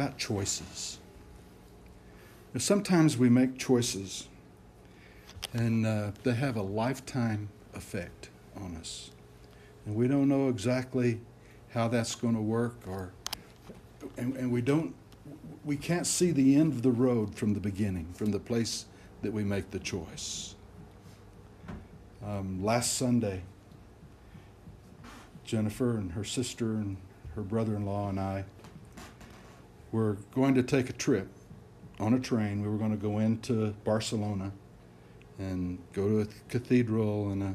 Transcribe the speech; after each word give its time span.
about 0.00 0.16
choices. 0.16 0.98
Sometimes 2.56 3.18
we 3.18 3.28
make 3.28 3.58
choices 3.58 4.28
and 5.52 5.84
uh, 5.84 6.12
they 6.22 6.32
have 6.32 6.56
a 6.56 6.62
lifetime 6.62 7.50
effect 7.74 8.30
on 8.56 8.76
us. 8.76 9.10
And 9.84 9.94
we 9.94 10.08
don't 10.08 10.26
know 10.26 10.48
exactly 10.48 11.20
how 11.74 11.88
that's 11.88 12.14
going 12.14 12.34
to 12.34 12.40
work 12.40 12.76
or 12.86 13.12
and, 14.16 14.34
and 14.36 14.50
we 14.50 14.62
don't 14.62 14.94
we 15.66 15.76
can't 15.76 16.06
see 16.06 16.30
the 16.30 16.56
end 16.56 16.72
of 16.72 16.80
the 16.80 16.90
road 16.90 17.34
from 17.34 17.52
the 17.52 17.60
beginning, 17.60 18.06
from 18.14 18.30
the 18.30 18.38
place 18.38 18.86
that 19.20 19.30
we 19.30 19.44
make 19.44 19.70
the 19.70 19.78
choice. 19.78 20.54
Um, 22.24 22.64
last 22.64 22.94
Sunday, 22.94 23.42
Jennifer 25.44 25.98
and 25.98 26.12
her 26.12 26.24
sister 26.24 26.72
and 26.72 26.96
her 27.34 27.42
brother 27.42 27.76
in 27.76 27.84
law 27.84 28.08
and 28.08 28.18
I 28.18 28.44
were 29.92 30.16
going 30.34 30.54
to 30.54 30.62
take 30.62 30.88
a 30.90 30.92
trip 30.92 31.28
on 31.98 32.14
a 32.14 32.18
train. 32.18 32.62
We 32.62 32.68
were 32.68 32.78
going 32.78 32.92
to 32.92 32.96
go 32.96 33.18
into 33.18 33.74
Barcelona 33.84 34.52
and 35.38 35.78
go 35.92 36.08
to 36.08 36.20
a 36.20 36.26
cathedral 36.48 37.30
and 37.30 37.42
a 37.42 37.54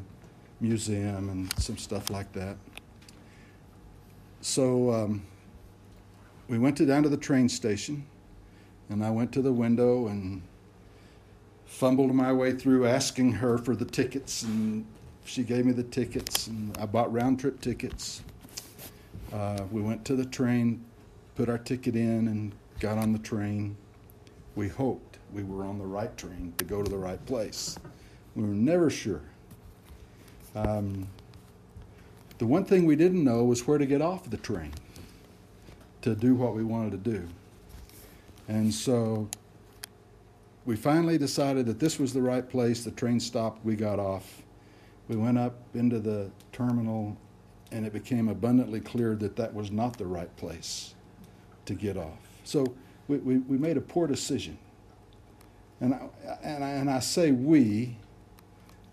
museum 0.60 1.30
and 1.30 1.60
some 1.60 1.77
stuff 1.77 2.10
like 2.10 2.32
that. 2.34 2.58
So 4.41 4.91
um, 4.91 5.26
we 6.48 6.60
went 6.60 6.77
to, 6.77 6.86
down 6.86 7.04
to 7.04 7.10
the 7.10 7.18
train 7.18 7.50
station, 7.50 8.05
and 8.90 9.04
I 9.04 9.10
went 9.10 9.32
to 9.34 9.41
the 9.41 9.52
window 9.52 10.08
and 10.08 10.41
fumbled 11.66 12.13
my 12.13 12.32
way 12.32 12.54
through 12.54 12.86
asking 12.86 13.32
her 13.34 13.58
for 13.58 13.76
the 13.76 13.86
tickets, 13.86 14.44
and 14.44 14.86
she 15.26 15.44
gave 15.44 15.66
me 15.66 15.74
the 15.74 15.84
tickets, 15.84 16.48
and 16.48 16.77
I 16.77 16.86
bought 16.86 17.12
round 17.12 17.40
trip 17.40 17.60
tickets. 17.60 18.22
Uh, 19.34 19.62
we 19.72 19.82
went 19.82 20.05
to 20.05 20.16
the 20.16 20.26
train, 20.26 20.86
put 21.36 21.50
our 21.50 21.58
ticket 21.58 21.96
in, 21.96 22.28
and 22.28 22.54
got 22.80 22.98
on 22.98 23.12
the 23.12 23.20
train. 23.20 23.76
We 24.56 24.70
hoped 24.70 25.20
we 25.34 25.44
were 25.44 25.66
on 25.66 25.78
the 25.78 25.86
right 25.86 26.16
train 26.18 26.54
to 26.58 26.64
go 26.64 26.82
to 26.82 26.90
the 26.90 26.98
right 26.98 27.24
place. 27.26 27.77
We 28.36 28.44
were 28.44 28.50
never 28.50 28.90
sure. 28.90 29.22
Um, 30.55 31.08
the 32.38 32.46
one 32.46 32.66
thing 32.66 32.86
we 32.86 32.96
didn't 32.96 33.24
know 33.24 33.44
was 33.44 33.68
where 33.68 33.77
to 33.77 33.86
get 33.86 34.02
off 34.02 34.30
the 34.30 34.38
train 34.38 34.74
to 36.02 36.16
do 36.16 36.36
what 36.36 36.54
we 36.54 36.64
wanted 36.64 36.92
to 36.92 37.12
do. 37.12 37.27
And 38.48 38.74
so 38.74 39.27
we 40.66 40.76
finally 40.76 41.18
decided 41.18 41.66
that 41.66 41.80
this 41.80 41.99
was 41.99 42.14
the 42.14 42.22
right 42.22 42.48
place. 42.48 42.84
The 42.84 42.92
train 42.92 43.20
stopped, 43.20 43.66
we 43.66 43.76
got 43.76 43.99
off. 43.99 44.42
We 45.08 45.18
went 45.18 45.38
up 45.38 45.55
into 45.74 45.99
the 45.99 46.32
terminal, 46.52 47.18
and 47.72 47.86
it 47.86 47.94
became 47.94 48.30
abundantly 48.30 48.80
clear 48.80 49.16
that 49.16 49.36
that 49.36 49.54
was 49.54 49.72
not 49.72 49.98
the 49.98 50.05
right 50.05 50.36
place 50.38 50.95
to 51.66 51.74
get 51.74 51.98
off. 51.98 52.20
So 52.44 52.76
we, 53.08 53.18
we, 53.18 53.38
we 53.40 53.58
made 53.58 53.77
a 53.77 53.82
poor 53.82 54.08
decision. 54.08 54.58
And 55.82 55.94
I, 55.94 56.10
and, 56.44 56.63
I, 56.63 56.70
and 56.70 56.90
I 56.90 56.99
say 56.99 57.32
we, 57.32 57.98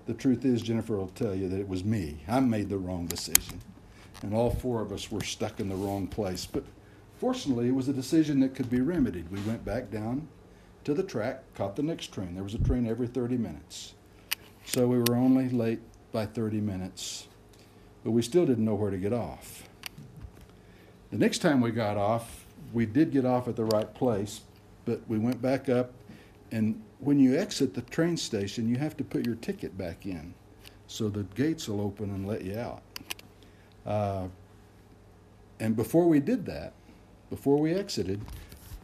the 0.06 0.14
truth 0.14 0.44
is, 0.44 0.62
Jennifer 0.62 0.96
will 0.96 1.08
tell 1.08 1.34
you 1.34 1.48
that 1.48 1.60
it 1.60 1.68
was 1.68 1.84
me. 1.84 2.18
I 2.26 2.40
made 2.40 2.68
the 2.68 2.78
wrong 2.78 3.06
decision. 3.06 3.60
And 4.22 4.34
all 4.34 4.50
four 4.50 4.82
of 4.82 4.92
us 4.92 5.10
were 5.10 5.22
stuck 5.22 5.60
in 5.60 5.68
the 5.68 5.74
wrong 5.74 6.06
place. 6.06 6.46
But 6.46 6.64
fortunately, 7.18 7.68
it 7.68 7.74
was 7.74 7.88
a 7.88 7.92
decision 7.92 8.40
that 8.40 8.54
could 8.54 8.70
be 8.70 8.80
remedied. 8.80 9.30
We 9.30 9.40
went 9.42 9.64
back 9.64 9.90
down 9.90 10.28
to 10.84 10.94
the 10.94 11.02
track, 11.02 11.42
caught 11.54 11.76
the 11.76 11.82
next 11.82 12.12
train. 12.12 12.34
There 12.34 12.44
was 12.44 12.54
a 12.54 12.58
train 12.58 12.86
every 12.86 13.06
30 13.06 13.36
minutes. 13.36 13.94
So 14.64 14.86
we 14.86 14.98
were 14.98 15.16
only 15.16 15.48
late 15.48 15.80
by 16.12 16.26
30 16.26 16.60
minutes, 16.60 17.26
but 18.04 18.10
we 18.10 18.22
still 18.22 18.46
didn't 18.46 18.64
know 18.64 18.74
where 18.74 18.90
to 18.90 18.98
get 18.98 19.12
off. 19.12 19.68
The 21.10 21.18
next 21.18 21.38
time 21.38 21.60
we 21.60 21.70
got 21.70 21.96
off, 21.96 22.41
we 22.72 22.86
did 22.86 23.12
get 23.12 23.24
off 23.24 23.48
at 23.48 23.56
the 23.56 23.64
right 23.64 23.92
place, 23.94 24.40
but 24.84 25.00
we 25.08 25.18
went 25.18 25.40
back 25.42 25.68
up 25.68 25.92
and 26.52 26.80
when 26.98 27.18
you 27.18 27.36
exit 27.36 27.74
the 27.74 27.80
train 27.82 28.16
station, 28.16 28.68
you 28.68 28.76
have 28.76 28.96
to 28.98 29.04
put 29.04 29.26
your 29.26 29.34
ticket 29.36 29.76
back 29.76 30.06
in 30.06 30.34
so 30.86 31.08
the 31.08 31.24
gates 31.34 31.66
will 31.66 31.80
open 31.80 32.10
and 32.10 32.28
let 32.28 32.42
you 32.42 32.56
out. 32.58 32.82
Uh, 33.84 34.28
and 35.58 35.74
before 35.74 36.06
we 36.06 36.20
did 36.20 36.44
that, 36.46 36.74
before 37.30 37.58
we 37.58 37.72
exited, 37.72 38.20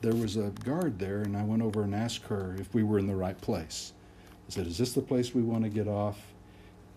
there 0.01 0.15
was 0.15 0.37
a 0.37 0.51
guard 0.65 0.99
there, 0.99 1.19
and 1.19 1.37
I 1.37 1.43
went 1.43 1.61
over 1.61 1.83
and 1.83 1.95
asked 1.95 2.25
her 2.25 2.57
if 2.59 2.73
we 2.73 2.83
were 2.83 2.99
in 2.99 3.07
the 3.07 3.15
right 3.15 3.39
place. 3.41 3.93
I 4.49 4.53
said, 4.53 4.67
Is 4.67 4.79
this 4.79 4.95
the 4.95 5.03
place 5.03 5.35
we 5.35 5.43
want 5.43 5.65
to 5.65 5.71
get 5.71 5.87
off? 5.87 6.19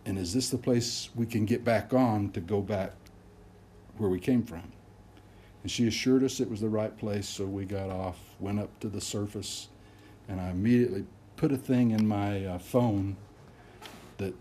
And 0.06 0.18
is 0.18 0.34
this 0.34 0.50
the 0.50 0.58
place 0.58 1.10
we 1.14 1.26
can 1.26 1.46
get 1.46 1.64
back 1.64 1.94
on 1.94 2.30
to 2.32 2.40
go 2.40 2.62
back 2.62 2.94
where 3.98 4.10
we 4.10 4.20
came 4.20 4.44
from? 4.44 4.72
And 5.64 5.72
she 5.72 5.88
assured 5.88 6.24
us 6.24 6.40
it 6.40 6.50
was 6.50 6.62
the 6.62 6.70
right 6.70 6.96
place, 6.98 7.28
so 7.28 7.46
we 7.46 7.66
got 7.66 7.90
off, 7.90 8.18
went 8.40 8.60
up 8.60 8.80
to 8.80 8.90
the 8.90 9.02
surface, 9.02 9.68
and 10.28 10.42
I 10.42 10.50
immediately 10.50 11.06
put 11.36 11.52
a 11.52 11.58
thing 11.58 11.92
in 11.92 12.08
my 12.08 12.46
uh, 12.46 12.58
phone 12.58 13.16
that 14.18 14.34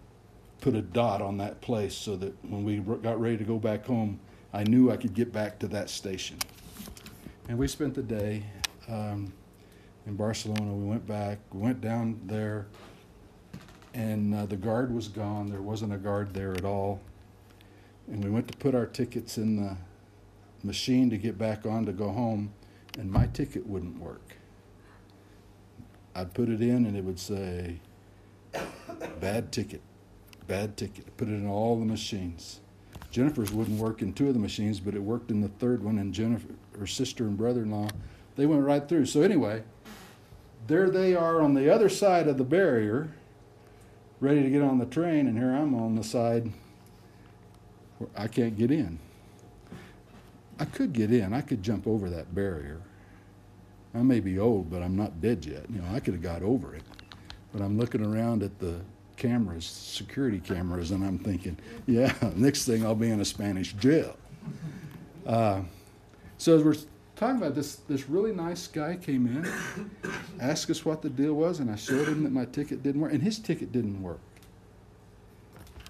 put 0.61 0.75
a 0.75 0.83
dot 0.83 1.21
on 1.23 1.39
that 1.39 1.61
place 1.61 1.95
so 1.95 2.17
that 2.17 2.33
when 2.45 2.65
we 2.65 2.79
got 2.79 3.21
ready 3.21 3.37
to 3.37 3.45
go 3.45 3.59
back 3.59 3.87
home, 3.87 4.21
I 4.53 4.65
knew 4.65 4.91
I 4.91 4.97
could 4.97 5.15
get 5.15 5.33
back 5.33 5.59
to 5.61 5.69
that 5.69 5.91
station. 5.91 6.39
And 7.49 7.59
we 7.59 7.69
spent 7.69 7.95
the 7.95 8.03
day 8.03 8.45
um, 8.89 9.33
in 10.07 10.17
Barcelona. 10.17 10.73
We 10.73 10.89
went 10.89 11.07
back, 11.07 11.39
we 11.53 11.61
went 11.61 11.81
down 11.81 12.21
there, 12.25 12.67
and 13.95 14.35
uh, 14.35 14.47
the 14.47 14.57
guard 14.57 14.95
was 14.95 15.09
gone. 15.09 15.49
There 15.49 15.63
wasn't 15.63 15.93
a 15.93 15.99
guard 15.99 16.33
there 16.33 16.53
at 16.53 16.65
all. 16.65 17.01
And 18.09 18.23
we 18.23 18.31
went 18.31 18.49
to 18.49 18.57
put 18.57 18.75
our 18.75 18.87
tickets 18.87 19.39
in 19.39 19.57
the 19.57 19.77
machine 20.63 21.11
to 21.11 21.19
get 21.19 21.39
back 21.39 21.67
on 21.67 21.87
to 21.87 21.93
go 21.93 22.11
home, 22.11 22.53
and 22.99 23.11
my 23.11 23.27
ticket 23.27 23.67
wouldn't 23.67 23.99
work. 23.99 24.37
I'd 26.15 26.35
put 26.35 26.49
it 26.49 26.61
in 26.61 26.87
and 26.87 26.97
it 26.97 27.05
would 27.05 27.21
say, 27.21 27.81
bad 29.21 29.53
ticket, 29.53 29.81
bad 30.47 30.77
ticket. 30.77 31.17
Put 31.17 31.29
it 31.29 31.33
in 31.33 31.47
all 31.47 31.79
the 31.79 31.87
machines. 31.87 32.61
Jennifer's 33.11 33.53
wouldn't 33.53 33.79
work 33.79 34.03
in 34.03 34.13
two 34.13 34.29
of 34.29 34.35
the 34.35 34.41
machines, 34.41 34.81
but 34.81 34.95
it 34.95 35.03
worked 35.03 35.31
in 35.31 35.41
the 35.41 35.49
third 35.49 35.83
one. 35.83 35.99
And 35.99 36.13
Jennifer, 36.13 36.49
her 36.79 36.87
sister 36.87 37.25
and 37.25 37.37
brother-in-law, 37.37 37.89
they 38.37 38.47
went 38.47 38.63
right 38.63 38.89
through. 38.89 39.07
So 39.07 39.23
anyway, 39.23 39.63
there 40.67 40.91
they 40.91 41.15
are 41.15 41.41
on 41.41 41.55
the 41.55 41.73
other 41.73 41.89
side 41.89 42.29
of 42.29 42.39
the 42.39 42.45
barrier, 42.45 43.09
ready 44.21 44.43
to 44.43 44.51
get 44.51 44.63
on 44.63 44.79
the 44.79 44.87
train, 44.87 45.27
and 45.27 45.37
here 45.37 45.53
I'm 45.55 45.75
on 45.75 45.95
the 45.97 46.05
side 46.05 46.53
where 47.99 48.11
I 48.17 48.29
can't 48.29 48.57
get 48.57 48.71
in. 48.71 48.99
I 50.61 50.67
could 50.67 50.93
get 50.93 51.11
in. 51.11 51.33
I 51.33 51.41
could 51.41 51.63
jump 51.63 51.87
over 51.87 52.11
that 52.11 52.35
barrier. 52.35 52.83
I 53.95 54.03
may 54.03 54.21
be 54.21 54.39
old, 54.39 54.71
but 54.71 54.83
I'm 54.83 54.95
not 54.95 55.21
dead 55.21 55.45
yet. 55.45 55.65
You 55.71 55.81
know, 55.81 55.89
I 55.93 56.01
could 56.01 56.15
have 56.15 56.23
got 56.23 56.43
over 56.43 56.75
it. 56.75 56.83
But 57.53 57.63
I'm 57.63 57.79
looking 57.79 58.05
around 58.05 58.43
at 58.43 58.59
the 58.61 58.81
cameras, 59.17 59.65
security 59.65 60.39
cameras, 60.39 60.91
and 60.91 61.05
I'm 61.05 61.19
thinking, 61.19 61.59
yeah, 61.87 62.15
next 62.37 62.67
thing 62.67 62.85
I'll 62.85 62.95
be 62.95 63.11
in 63.11 63.21
a 63.21 63.25
Spanish 63.25 63.73
jail. 63.73 64.17
Uh, 65.27 65.63
so 66.39 66.57
as 66.57 66.63
we're 66.63 66.77
talking 67.17 67.37
about 67.37 67.55
this, 67.55 67.77
this 67.89 68.09
really 68.09 68.33
nice 68.33 68.67
guy 68.67 68.97
came 68.97 69.27
in, 69.27 69.51
asked 70.41 70.71
us 70.71 70.85
what 70.85 71.03
the 71.03 71.11
deal 71.11 71.35
was, 71.35 71.59
and 71.61 71.71
I 71.71 71.77
showed 71.77 72.07
him 72.07 72.23
that 72.23 72.33
my 72.33 72.45
ticket 72.45 72.83
didn't 72.83 73.01
work, 73.01 73.13
and 73.13 73.23
his 73.23 73.39
ticket 73.39 73.73
didn't 73.73 74.03
work. 74.03 74.21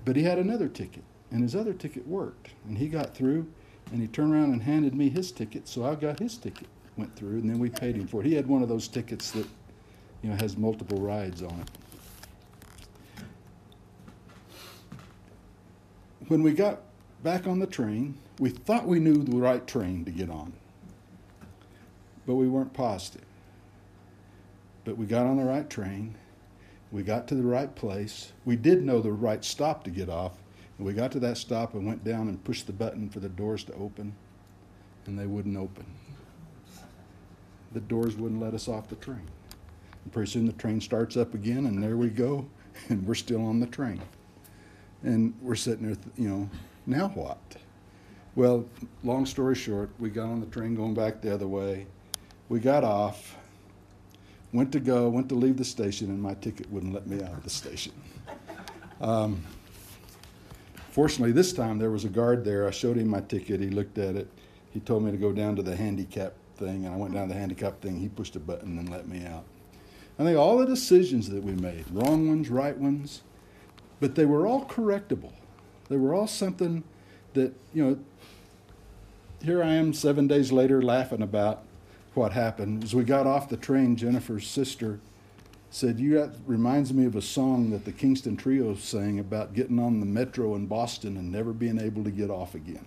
But 0.04 0.16
he 0.16 0.22
had 0.22 0.38
another 0.38 0.68
ticket, 0.68 1.04
and 1.30 1.42
his 1.42 1.54
other 1.54 1.74
ticket 1.74 2.06
worked, 2.06 2.50
and 2.66 2.78
he 2.78 2.88
got 2.88 3.14
through, 3.14 3.46
and 3.92 4.00
he 4.00 4.06
turned 4.08 4.32
around 4.32 4.52
and 4.52 4.62
handed 4.62 4.94
me 4.94 5.08
his 5.08 5.32
ticket, 5.32 5.68
so 5.68 5.84
I 5.84 5.94
got 5.94 6.18
his 6.18 6.36
ticket 6.36 6.68
went 7.00 7.16
through, 7.16 7.38
and 7.38 7.48
then 7.48 7.58
we 7.58 7.70
paid 7.70 7.96
him 7.96 8.06
for 8.06 8.20
it. 8.20 8.26
He 8.26 8.34
had 8.34 8.46
one 8.46 8.62
of 8.62 8.68
those 8.68 8.86
tickets 8.86 9.30
that, 9.32 9.46
you 10.22 10.30
know, 10.30 10.36
has 10.36 10.56
multiple 10.56 11.00
rides 11.00 11.42
on 11.42 11.60
it. 11.60 11.68
When 16.28 16.42
we 16.42 16.52
got 16.52 16.82
back 17.24 17.46
on 17.46 17.58
the 17.58 17.66
train, 17.66 18.14
we 18.38 18.50
thought 18.50 18.86
we 18.86 19.00
knew 19.00 19.22
the 19.22 19.36
right 19.36 19.66
train 19.66 20.04
to 20.04 20.10
get 20.10 20.30
on, 20.30 20.52
but 22.26 22.34
we 22.34 22.46
weren't 22.46 22.72
positive. 22.72 23.24
But 24.84 24.96
we 24.96 25.06
got 25.06 25.26
on 25.26 25.38
the 25.38 25.44
right 25.44 25.68
train. 25.68 26.14
We 26.92 27.02
got 27.02 27.26
to 27.28 27.34
the 27.34 27.42
right 27.42 27.74
place. 27.74 28.32
We 28.44 28.56
did 28.56 28.84
know 28.84 29.00
the 29.00 29.12
right 29.12 29.44
stop 29.44 29.84
to 29.84 29.90
get 29.90 30.08
off. 30.08 30.32
We 30.80 30.92
got 30.94 31.12
to 31.12 31.20
that 31.20 31.36
stop 31.36 31.74
and 31.74 31.86
went 31.86 32.04
down 32.04 32.28
and 32.28 32.42
pushed 32.42 32.66
the 32.66 32.72
button 32.72 33.10
for 33.10 33.20
the 33.20 33.28
doors 33.28 33.64
to 33.64 33.74
open, 33.74 34.14
and 35.06 35.18
they 35.18 35.26
wouldn't 35.26 35.56
open 35.56 35.84
the 37.72 37.80
doors 37.80 38.16
wouldn't 38.16 38.40
let 38.40 38.54
us 38.54 38.68
off 38.68 38.88
the 38.88 38.96
train. 38.96 39.28
And 40.04 40.12
pretty 40.12 40.30
soon 40.30 40.46
the 40.46 40.52
train 40.52 40.80
starts 40.80 41.16
up 41.16 41.34
again, 41.34 41.66
and 41.66 41.82
there 41.82 41.96
we 41.96 42.08
go, 42.08 42.46
and 42.88 43.06
we're 43.06 43.14
still 43.14 43.44
on 43.44 43.60
the 43.60 43.66
train. 43.66 44.00
And 45.02 45.34
we're 45.40 45.54
sitting 45.54 45.86
there, 45.86 45.96
you 46.16 46.28
know, 46.28 46.50
now 46.86 47.08
what? 47.08 47.38
Well, 48.34 48.66
long 49.02 49.26
story 49.26 49.54
short, 49.54 49.90
we 49.98 50.10
got 50.10 50.28
on 50.28 50.40
the 50.40 50.46
train 50.46 50.74
going 50.74 50.94
back 50.94 51.20
the 51.20 51.32
other 51.32 51.48
way. 51.48 51.86
We 52.48 52.60
got 52.60 52.84
off, 52.84 53.36
went 54.52 54.72
to 54.72 54.80
go, 54.80 55.08
went 55.08 55.28
to 55.30 55.34
leave 55.34 55.56
the 55.56 55.64
station, 55.64 56.08
and 56.08 56.20
my 56.20 56.34
ticket 56.34 56.70
wouldn't 56.70 56.92
let 56.92 57.06
me 57.06 57.22
out 57.22 57.32
of 57.32 57.44
the 57.44 57.50
station. 57.50 57.92
Um, 59.00 59.44
fortunately, 60.90 61.32
this 61.32 61.52
time 61.52 61.78
there 61.78 61.90
was 61.90 62.04
a 62.04 62.08
guard 62.08 62.44
there. 62.44 62.66
I 62.66 62.70
showed 62.70 62.96
him 62.96 63.08
my 63.08 63.20
ticket. 63.20 63.60
He 63.60 63.70
looked 63.70 63.98
at 63.98 64.16
it. 64.16 64.28
He 64.72 64.80
told 64.80 65.02
me 65.02 65.10
to 65.10 65.16
go 65.16 65.32
down 65.32 65.56
to 65.56 65.62
the 65.62 65.76
handicap 65.76 66.34
thing, 66.56 66.84
and 66.84 66.94
I 66.94 66.96
went 66.96 67.14
down 67.14 67.28
to 67.28 67.34
the 67.34 67.40
handicap 67.40 67.80
thing. 67.80 67.98
He 67.98 68.08
pushed 68.08 68.36
a 68.36 68.40
button 68.40 68.78
and 68.78 68.88
let 68.88 69.08
me 69.08 69.24
out. 69.26 69.44
I 70.18 70.24
think 70.24 70.38
all 70.38 70.58
the 70.58 70.66
decisions 70.66 71.30
that 71.30 71.42
we 71.42 71.52
made, 71.52 71.86
wrong 71.90 72.28
ones, 72.28 72.50
right 72.50 72.76
ones, 72.76 73.22
but 74.00 74.14
they 74.14 74.26
were 74.26 74.46
all 74.46 74.66
correctable. 74.66 75.32
They 75.88 75.96
were 75.96 76.14
all 76.14 76.26
something 76.26 76.84
that, 77.32 77.54
you 77.72 77.84
know, 77.84 77.98
here 79.42 79.62
I 79.62 79.72
am 79.72 79.94
seven 79.94 80.28
days 80.28 80.52
later 80.52 80.82
laughing 80.82 81.22
about 81.22 81.62
what 82.14 82.32
happened. 82.32 82.84
As 82.84 82.94
we 82.94 83.02
got 83.02 83.26
off 83.26 83.48
the 83.48 83.56
train, 83.56 83.96
Jennifer's 83.96 84.46
sister 84.46 85.00
said, 85.70 85.98
"You 85.98 86.14
that 86.14 86.34
reminds 86.46 86.92
me 86.92 87.06
of 87.06 87.16
a 87.16 87.22
song 87.22 87.70
that 87.70 87.84
the 87.84 87.92
Kingston 87.92 88.36
Trio 88.36 88.74
sang 88.74 89.18
about 89.18 89.54
getting 89.54 89.78
on 89.78 90.00
the 90.00 90.06
metro 90.06 90.54
in 90.54 90.66
Boston 90.66 91.16
and 91.16 91.30
never 91.30 91.52
being 91.52 91.80
able 91.80 92.04
to 92.04 92.10
get 92.10 92.30
off 92.30 92.54
again." 92.54 92.84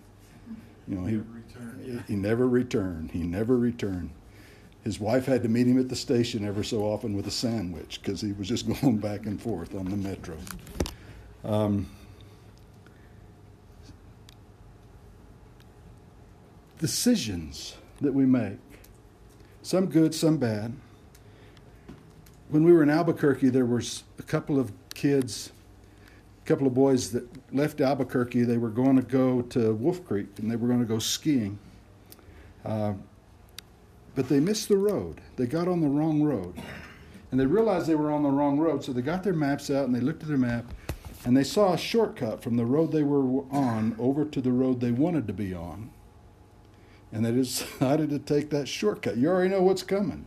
You 0.88 0.96
know, 0.96 1.06
he 1.06 1.16
never 1.16 2.04
he 2.08 2.16
never 2.16 2.48
returned. 2.48 3.12
He 3.12 3.24
never 3.24 3.58
returned. 3.58 4.10
His 4.84 5.00
wife 5.00 5.26
had 5.26 5.44
to 5.44 5.50
meet 5.50 5.66
him 5.66 5.80
at 5.80 5.88
the 5.88 5.96
station 5.96 6.46
ever 6.46 6.62
so 6.62 6.82
often 6.82 7.16
with 7.16 7.26
a 7.26 7.32
sandwich 7.32 8.02
because 8.02 8.20
he 8.20 8.34
was 8.34 8.50
just 8.50 8.68
going 8.82 8.98
back 8.98 9.26
and 9.26 9.42
forth 9.42 9.76
on 9.76 9.86
the 9.86 9.96
metro. 9.96 10.38
Um, 11.46 11.90
decisions 16.80 17.78
that 18.02 18.14
we 18.14 18.26
make, 18.26 18.60
some 19.62 19.86
good, 19.86 20.14
some 20.14 20.38
bad. 20.38 20.74
When 22.54 22.64
we 22.64 22.72
were 22.72 22.84
in 22.84 22.92
Albuquerque, 22.92 23.50
there 23.50 23.66
was 23.66 24.04
a 24.20 24.22
couple 24.22 24.60
of 24.60 24.72
kids, 24.94 25.52
a 26.46 26.48
couple 26.48 26.68
of 26.68 26.76
boys 26.76 27.10
that 27.10 27.28
left 27.52 27.82
Albuquerque. 27.82 28.44
They 28.44 28.58
were 28.58 28.70
going 28.70 28.96
to 28.96 29.02
go 29.02 29.42
to 29.42 29.74
Wolf 29.74 30.06
Creek 30.06 30.28
and 30.38 30.52
they 30.52 30.56
were 30.56 30.68
going 30.68 30.80
to 30.80 30.86
go 30.86 31.00
skiing. 31.00 31.58
Uh, 32.64 32.94
but 34.14 34.30
they 34.30 34.40
missed 34.40 34.70
the 34.70 34.78
road. 34.78 35.20
They 35.36 35.48
got 35.48 35.68
on 35.68 35.82
the 35.82 35.88
wrong 35.88 36.22
road. 36.22 36.54
And 37.32 37.40
they 37.40 37.48
realized 37.48 37.88
they 37.88 37.96
were 37.96 38.12
on 38.12 38.22
the 38.22 38.30
wrong 38.30 38.60
road, 38.60 38.84
so 38.84 38.94
they 38.94 39.02
got 39.02 39.24
their 39.24 39.34
maps 39.34 39.72
out 39.72 39.86
and 39.86 39.96
they 39.96 40.00
looked 40.00 40.22
at 40.22 40.30
their 40.30 40.38
map 40.38 40.66
and 41.26 41.36
they 41.36 41.44
saw 41.44 41.74
a 41.74 41.78
shortcut 41.80 42.44
from 42.44 42.56
the 42.56 42.66
road 42.66 42.92
they 42.92 43.02
were 43.02 43.46
on 43.50 43.96
over 43.98 44.26
to 44.26 44.42
the 44.42 44.52
road 44.52 44.80
they 44.80 44.92
wanted 44.92 45.26
to 45.26 45.34
be 45.34 45.56
on 45.56 45.90
and 47.12 47.26
they 47.26 47.32
decided 47.32 48.12
to 48.12 48.20
take 48.20 48.52
that 48.52 48.68
shortcut. 48.68 49.18
You 49.18 49.30
already 49.30 49.50
know 49.50 49.64
what's 49.64 49.82
coming. 49.82 50.26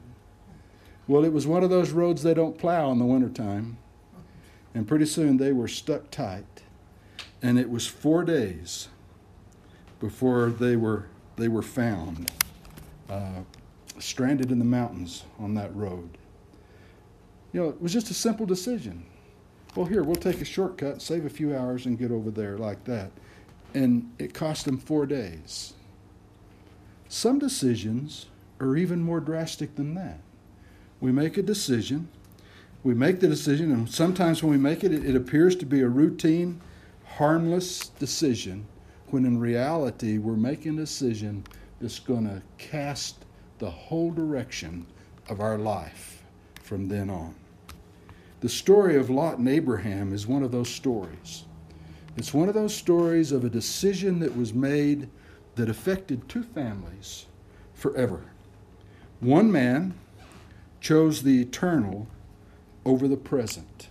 Well, 1.08 1.24
it 1.24 1.32
was 1.32 1.46
one 1.46 1.62
of 1.62 1.70
those 1.70 1.90
roads 1.90 2.22
they 2.22 2.34
don't 2.34 2.58
plow 2.58 2.90
in 2.90 2.98
the 2.98 3.04
wintertime. 3.04 3.78
And 4.74 4.86
pretty 4.86 5.06
soon 5.06 5.36
they 5.36 5.52
were 5.52 5.68
stuck 5.68 6.10
tight. 6.10 6.62
And 7.40 7.58
it 7.58 7.70
was 7.70 7.86
four 7.86 8.24
days 8.24 8.88
before 10.00 10.50
they 10.50 10.76
were, 10.76 11.06
they 11.36 11.48
were 11.48 11.62
found, 11.62 12.30
uh, 13.08 13.42
stranded 13.98 14.50
in 14.50 14.58
the 14.58 14.64
mountains 14.64 15.24
on 15.38 15.54
that 15.54 15.74
road. 15.74 16.18
You 17.52 17.62
know, 17.62 17.68
it 17.68 17.80
was 17.80 17.92
just 17.92 18.10
a 18.10 18.14
simple 18.14 18.44
decision. 18.44 19.06
Well, 19.74 19.86
here, 19.86 20.02
we'll 20.02 20.16
take 20.16 20.40
a 20.40 20.44
shortcut, 20.44 21.00
save 21.00 21.24
a 21.24 21.30
few 21.30 21.56
hours, 21.56 21.86
and 21.86 21.98
get 21.98 22.10
over 22.10 22.30
there 22.30 22.58
like 22.58 22.84
that. 22.84 23.12
And 23.74 24.12
it 24.18 24.34
cost 24.34 24.64
them 24.64 24.78
four 24.78 25.06
days. 25.06 25.74
Some 27.08 27.38
decisions 27.38 28.26
are 28.60 28.76
even 28.76 29.00
more 29.00 29.20
drastic 29.20 29.76
than 29.76 29.94
that. 29.94 30.20
We 31.00 31.12
make 31.12 31.36
a 31.36 31.42
decision, 31.42 32.08
we 32.82 32.94
make 32.94 33.20
the 33.20 33.28
decision, 33.28 33.72
and 33.72 33.90
sometimes 33.90 34.42
when 34.42 34.52
we 34.52 34.58
make 34.58 34.84
it, 34.84 34.92
it, 34.92 35.16
appears 35.16 35.56
to 35.56 35.66
be 35.66 35.80
a 35.80 35.88
routine, 35.88 36.60
harmless 37.04 37.88
decision, 37.88 38.66
when 39.08 39.24
in 39.24 39.38
reality, 39.38 40.18
we're 40.18 40.36
making 40.36 40.74
a 40.74 40.82
decision 40.82 41.44
that's 41.80 41.98
going 41.98 42.24
to 42.24 42.42
cast 42.58 43.24
the 43.58 43.70
whole 43.70 44.10
direction 44.10 44.86
of 45.28 45.40
our 45.40 45.58
life 45.58 46.22
from 46.62 46.88
then 46.88 47.10
on. 47.10 47.34
The 48.40 48.48
story 48.48 48.96
of 48.96 49.10
Lot 49.10 49.38
and 49.38 49.48
Abraham 49.48 50.12
is 50.12 50.26
one 50.26 50.42
of 50.42 50.52
those 50.52 50.68
stories. 50.68 51.44
It's 52.16 52.32
one 52.32 52.48
of 52.48 52.54
those 52.54 52.74
stories 52.74 53.32
of 53.32 53.44
a 53.44 53.50
decision 53.50 54.20
that 54.20 54.36
was 54.36 54.54
made 54.54 55.08
that 55.56 55.68
affected 55.68 56.28
two 56.28 56.42
families 56.42 57.26
forever. 57.74 58.22
One 59.20 59.50
man 59.50 59.94
chose 60.86 61.24
the 61.24 61.40
eternal 61.40 62.06
over 62.84 63.08
the 63.08 63.16
present, 63.16 63.88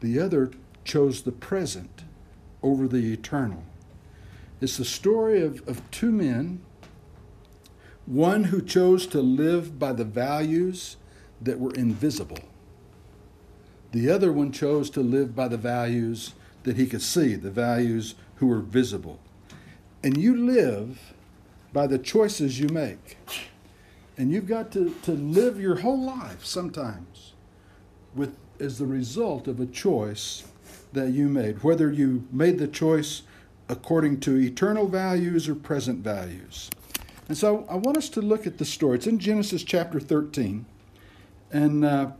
the 0.00 0.18
other 0.18 0.50
chose 0.82 1.24
the 1.24 1.30
present 1.30 2.04
over 2.62 2.88
the 2.88 3.12
eternal. 3.12 3.62
It's 4.62 4.78
the 4.78 4.84
story 4.86 5.42
of, 5.42 5.68
of 5.68 5.82
two 5.90 6.10
men 6.10 6.62
one 8.06 8.44
who 8.44 8.62
chose 8.62 9.06
to 9.08 9.20
live 9.20 9.78
by 9.78 9.92
the 9.92 10.06
values 10.06 10.96
that 11.42 11.60
were 11.60 11.74
invisible. 11.74 12.38
The 13.92 14.08
other 14.08 14.32
one 14.32 14.52
chose 14.52 14.88
to 14.92 15.00
live 15.00 15.36
by 15.36 15.48
the 15.48 15.58
values 15.58 16.32
that 16.62 16.78
he 16.78 16.86
could 16.86 17.02
see, 17.02 17.34
the 17.34 17.50
values 17.50 18.14
who 18.36 18.46
were 18.46 18.60
visible. 18.60 19.20
And 20.02 20.16
you 20.16 20.34
live 20.34 21.12
by 21.74 21.86
the 21.86 21.98
choices 21.98 22.58
you 22.58 22.68
make. 22.70 23.18
And 24.18 24.32
you've 24.32 24.48
got 24.48 24.72
to, 24.72 24.94
to 25.02 25.12
live 25.12 25.60
your 25.60 25.76
whole 25.76 26.02
life 26.02 26.44
sometimes 26.44 27.34
with 28.14 28.36
as 28.60 28.78
the 28.78 28.86
result 28.86 29.46
of 29.46 29.60
a 29.60 29.66
choice 29.66 30.44
that 30.92 31.10
you 31.10 31.28
made, 31.28 31.62
whether 31.62 31.92
you 31.92 32.26
made 32.32 32.58
the 32.58 32.66
choice 32.66 33.22
according 33.68 34.18
to 34.18 34.36
eternal 34.36 34.88
values 34.88 35.48
or 35.48 35.54
present 35.54 36.00
values. 36.00 36.68
And 37.28 37.36
so 37.36 37.66
I 37.70 37.76
want 37.76 37.96
us 37.96 38.08
to 38.10 38.22
look 38.22 38.46
at 38.46 38.58
the 38.58 38.64
story. 38.64 38.96
It's 38.96 39.06
in 39.06 39.20
Genesis 39.20 39.62
chapter 39.62 40.00
13. 40.00 40.66
And 41.52 41.84
uh, 41.84 42.10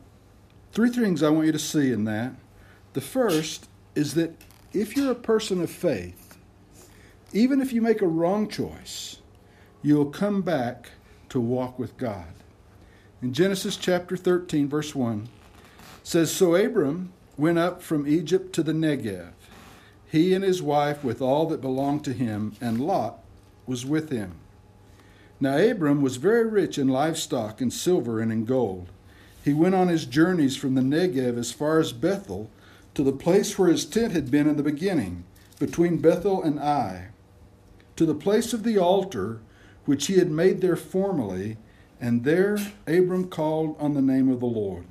three 0.73 0.91
things 0.91 1.23
I 1.23 1.31
want 1.31 1.47
you 1.47 1.53
to 1.53 1.59
see 1.59 1.91
in 1.91 2.05
that. 2.05 2.33
The 2.93 3.01
first 3.01 3.69
is 3.95 4.15
that 4.15 4.37
if 4.73 4.97
you're 4.97 5.11
a 5.11 5.17
person 5.17 5.63
of 5.63 5.71
faith, 5.71 6.37
even 7.33 7.61
if 7.61 7.73
you 7.73 7.83
make 7.83 8.03
a 8.03 8.07
wrong 8.07 8.49
choice, 8.49 9.17
you'll 9.83 10.07
come 10.11 10.43
back 10.43 10.91
to 11.31 11.41
walk 11.41 11.79
with 11.79 11.97
God. 11.97 12.33
In 13.21 13.33
Genesis 13.33 13.77
chapter 13.77 14.17
13, 14.17 14.69
verse 14.69 14.95
1, 14.95 15.29
says, 16.03 16.31
So 16.31 16.55
Abram 16.55 17.13
went 17.37 17.59
up 17.59 17.83
from 17.83 18.07
Egypt 18.07 18.53
to 18.55 18.63
the 18.63 18.73
Negev, 18.73 19.33
he 20.11 20.33
and 20.35 20.43
his 20.43 20.63
wife 20.63 21.05
with 21.05 21.21
all 21.21 21.47
that 21.47 21.61
belonged 21.61 22.05
to 22.05 22.13
him, 22.13 22.55
and 22.61 22.81
Lot 22.81 23.19
was 23.67 23.85
with 23.85 24.11
him. 24.11 24.37
Now 25.41 25.59
Abram 25.59 26.01
was 26.01 26.17
very 26.17 26.47
rich 26.47 26.79
in 26.79 26.89
livestock 26.89 27.61
and 27.61 27.73
silver 27.73 28.21
and 28.21 28.33
in 28.33 28.45
gold. 28.45 28.89
He 29.45 29.53
went 29.53 29.75
on 29.75 29.89
his 29.89 30.07
journeys 30.07 30.57
from 30.57 30.75
the 30.75 30.83
Negev 30.83 31.39
as 31.39 31.53
far 31.53 31.79
as 31.79 31.93
Bethel 31.93 32.51
to 32.95 33.03
the 33.03 33.13
place 33.13 33.59
where 33.59 33.69
his 33.69 33.85
tent 33.85 34.13
had 34.13 34.31
been 34.31 34.49
in 34.49 34.57
the 34.57 34.63
beginning, 34.63 35.25
between 35.59 35.99
Bethel 35.99 36.43
and 36.43 36.59
Ai 36.59 37.09
to 37.97 38.07
the 38.07 38.15
place 38.15 38.53
of 38.53 38.63
the 38.63 38.79
altar 38.79 39.41
which 39.89 40.09
he 40.09 40.19
had 40.19 40.31
made 40.31 40.61
there 40.61 40.77
formerly, 40.77 41.57
and 41.99 42.23
there 42.23 42.59
Abram 42.87 43.27
called 43.31 43.75
on 43.81 43.95
the 43.95 44.03
name 44.03 44.29
of 44.29 44.39
the 44.39 44.45
Lord. 44.45 44.85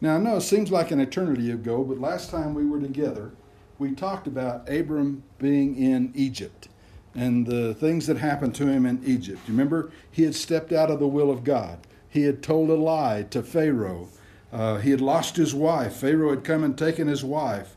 Now, 0.00 0.16
I 0.16 0.18
know 0.18 0.38
it 0.38 0.40
seems 0.40 0.72
like 0.72 0.90
an 0.90 0.98
eternity 0.98 1.52
ago, 1.52 1.84
but 1.84 2.00
last 2.00 2.28
time 2.28 2.52
we 2.52 2.66
were 2.66 2.80
together, 2.80 3.30
we 3.78 3.94
talked 3.94 4.26
about 4.26 4.68
Abram 4.68 5.22
being 5.38 5.76
in 5.76 6.10
Egypt 6.16 6.66
and 7.14 7.46
the 7.46 7.72
things 7.72 8.08
that 8.08 8.16
happened 8.16 8.56
to 8.56 8.66
him 8.66 8.84
in 8.84 9.00
Egypt. 9.04 9.38
You 9.46 9.52
remember, 9.52 9.92
he 10.10 10.24
had 10.24 10.34
stepped 10.34 10.72
out 10.72 10.90
of 10.90 10.98
the 10.98 11.06
will 11.06 11.30
of 11.30 11.44
God. 11.44 11.78
He 12.08 12.22
had 12.22 12.42
told 12.42 12.68
a 12.68 12.74
lie 12.74 13.24
to 13.30 13.44
Pharaoh. 13.44 14.08
Uh, 14.52 14.78
he 14.78 14.90
had 14.90 15.00
lost 15.00 15.36
his 15.36 15.54
wife. 15.54 15.94
Pharaoh 15.94 16.30
had 16.30 16.42
come 16.42 16.64
and 16.64 16.76
taken 16.76 17.06
his 17.06 17.22
wife. 17.22 17.76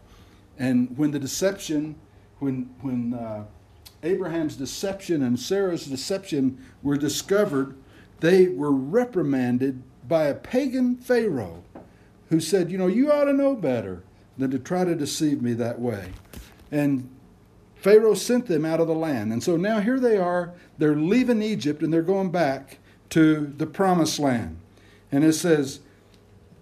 And 0.57 0.98
when 0.98 1.12
the 1.12 1.19
deception, 1.19 1.93
when 2.39 2.72
when 2.81 3.13
uh, 3.13 3.45
Abraham's 4.06 4.56
deception 4.56 5.24
and 5.24 5.40
Sarah's 5.40 5.88
deception 5.88 6.64
were 6.84 6.98
discovered, 6.98 7.76
they 8.20 8.48
were 8.48 8.72
reprimanded 8.72 9.82
by 10.08 10.26
a 10.26 10.36
pagan 10.36 10.96
Pharaoh 10.96 11.64
who 12.30 12.40
said, 12.40 12.72
You 12.72 12.78
know, 12.78 12.88
you 12.88 13.12
ought 13.12 13.26
to 13.26 13.34
know 13.34 13.56
better 13.56 14.04
than 14.38 14.52
to 14.52 14.60
try 14.60 14.86
to 14.86 14.96
deceive 14.96 15.42
me 15.42 15.54
that 15.54 15.80
way. 15.80 16.12
And 16.72 17.10
Pharaoh 17.76 18.16
sent 18.16 18.48
them 18.48 18.66
out 18.66 18.80
of 18.80 18.88
the 18.88 18.96
land. 18.96 19.32
And 19.32 19.44
so 19.44 19.58
now 19.58 19.80
here 19.80 20.00
they 20.00 20.18
are. 20.18 20.54
They're 20.78 20.96
leaving 20.96 21.42
Egypt 21.42 21.82
and 21.82 21.94
they're 21.94 22.02
going 22.02 22.32
back 22.32 22.80
to 23.10 23.54
the 23.58 23.68
promised 23.68 24.20
land. 24.20 24.58
And 25.12 25.24
it 25.24 25.34
says, 25.34 25.80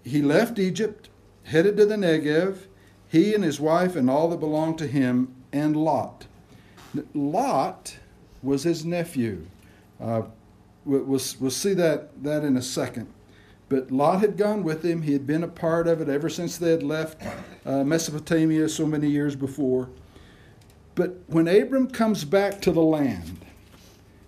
He 0.02 0.22
left 0.22 0.58
Egypt, 0.58 1.08
headed 1.44 1.76
to 1.76 1.86
the 1.86 1.96
Negev, 1.96 2.66
he 3.08 3.34
and 3.34 3.44
his 3.44 3.60
wife 3.60 3.96
and 3.96 4.10
all 4.10 4.28
that 4.30 4.40
belonged 4.40 4.78
to 4.78 4.86
him, 4.86 5.34
and 5.52 5.76
Lot. 5.76 6.26
Lot 7.14 7.96
was 8.42 8.62
his 8.62 8.84
nephew. 8.84 9.46
Uh, 10.00 10.22
we'll, 10.84 11.04
we'll, 11.04 11.50
see 11.50 11.74
that, 11.74 12.22
that 12.22 12.44
in 12.44 12.56
a 12.56 12.62
second. 12.62 13.08
But 13.68 13.90
Lot 13.90 14.20
had 14.20 14.36
gone 14.36 14.62
with 14.62 14.84
him. 14.84 15.02
He 15.02 15.12
had 15.12 15.26
been 15.26 15.42
a 15.42 15.48
part 15.48 15.88
of 15.88 16.00
it 16.00 16.08
ever 16.08 16.28
since 16.28 16.58
they 16.58 16.70
had 16.70 16.82
left 16.82 17.20
uh, 17.64 17.82
Mesopotamia 17.82 18.68
so 18.68 18.86
many 18.86 19.08
years 19.08 19.34
before. 19.34 19.88
But 20.94 21.18
when 21.26 21.48
Abram 21.48 21.88
comes 21.88 22.24
back 22.24 22.60
to 22.62 22.72
the 22.72 22.82
land, 22.82 23.44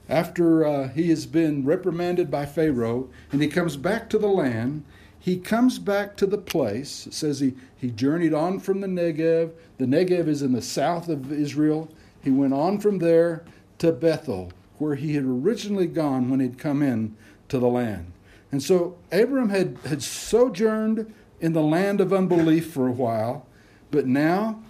after 0.08 0.64
uh, 0.64 0.88
he 0.88 1.10
has 1.10 1.26
been 1.26 1.64
reprimanded 1.64 2.30
by 2.30 2.46
Pharaoh 2.46 3.08
and 3.32 3.42
he 3.42 3.48
comes 3.48 3.76
back 3.76 4.08
to 4.10 4.18
the 4.18 4.28
land, 4.28 4.84
he 5.18 5.36
comes 5.36 5.78
back 5.78 6.16
to 6.18 6.26
the 6.26 6.38
place. 6.38 7.06
It 7.06 7.14
says 7.14 7.40
he, 7.40 7.54
he 7.76 7.90
journeyed 7.90 8.32
on 8.32 8.60
from 8.60 8.80
the 8.80 8.86
Negev. 8.86 9.50
The 9.78 9.84
Negev 9.84 10.28
is 10.28 10.42
in 10.42 10.52
the 10.52 10.62
south 10.62 11.08
of 11.08 11.32
Israel. 11.32 11.88
He 12.26 12.32
went 12.32 12.54
on 12.54 12.80
from 12.80 12.98
there 12.98 13.44
to 13.78 13.92
Bethel, 13.92 14.50
where 14.78 14.96
he 14.96 15.14
had 15.14 15.22
originally 15.22 15.86
gone 15.86 16.28
when 16.28 16.40
he'd 16.40 16.58
come 16.58 16.82
in 16.82 17.16
to 17.48 17.60
the 17.60 17.68
land. 17.68 18.10
And 18.50 18.60
so 18.60 18.98
Abram 19.12 19.50
had, 19.50 19.78
had 19.84 20.02
sojourned 20.02 21.14
in 21.40 21.52
the 21.52 21.62
land 21.62 22.00
of 22.00 22.12
unbelief 22.12 22.72
for 22.72 22.88
a 22.88 22.92
while, 22.92 23.46
but 23.92 24.08
now, 24.08 24.60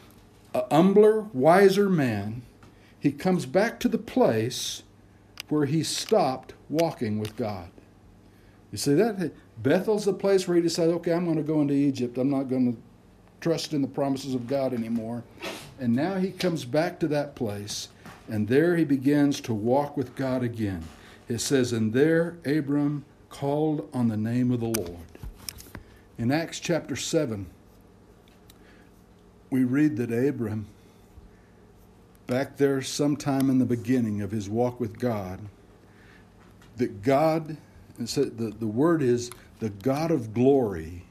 a 0.53 0.67
humbler, 0.71 1.23
wiser 1.33 1.89
man, 1.89 2.43
he 3.01 3.11
comes 3.11 3.47
back 3.47 3.81
to 3.81 3.89
the 3.89 3.97
place 3.97 4.83
where 5.49 5.65
he 5.65 5.83
stopped 5.83 6.53
walking 6.69 7.19
with 7.19 7.37
God. 7.37 7.71
You 8.71 8.77
see 8.77 8.93
that? 8.93 9.33
Bethel's 9.63 10.05
the 10.05 10.13
place 10.13 10.47
where 10.47 10.57
he 10.59 10.63
decided, 10.63 10.95
okay, 10.97 11.15
I'm 11.15 11.25
going 11.25 11.39
to 11.39 11.43
go 11.43 11.63
into 11.63 11.73
Egypt. 11.73 12.19
I'm 12.19 12.29
not 12.29 12.51
going 12.51 12.75
to 12.75 12.79
trust 13.41 13.73
in 13.73 13.81
the 13.81 13.89
promises 13.89 14.35
of 14.35 14.47
God 14.47 14.75
anymore. 14.75 15.25
And 15.79 15.95
now 15.95 16.17
he 16.17 16.31
comes 16.31 16.65
back 16.65 16.99
to 17.01 17.09
that 17.09 17.35
place, 17.35 17.89
and 18.29 18.49
there 18.49 18.77
he 18.77 18.85
begins 18.85 19.41
to 19.43 19.55
walk 19.55 19.97
with 19.97 20.17
God 20.17 20.43
again. 20.43 20.83
It 21.29 21.41
says, 21.41 21.73
And 21.73 21.93
there 21.93 22.39
Abram 22.47 23.05
called 23.29 23.89
on 23.93 24.09
the 24.09 24.17
name 24.17 24.51
of 24.51 24.61
the 24.61 24.67
Lord. 24.67 24.99
In 26.19 26.33
Acts 26.33 26.61
chapter 26.61 26.97
7, 26.97 27.47
we 29.51 29.65
read 29.65 29.97
that 29.99 30.11
Abram, 30.11 30.67
back 32.27 32.57
there 32.57 32.81
sometime 32.83 33.51
in 33.51 33.59
the 33.59 33.67
beginning 33.67 34.23
of 34.23 34.31
his 34.31 34.49
walk 34.49 34.81
with 34.81 34.99
God, 34.99 35.41
that 36.77 37.03
God, 37.03 37.57
so 38.07 38.25
the, 38.25 38.51
the 38.51 38.67
word 38.67 39.03
is, 39.03 39.31
the 39.61 39.71
God 39.71 40.11
of 40.11 40.35
glory 40.35 41.05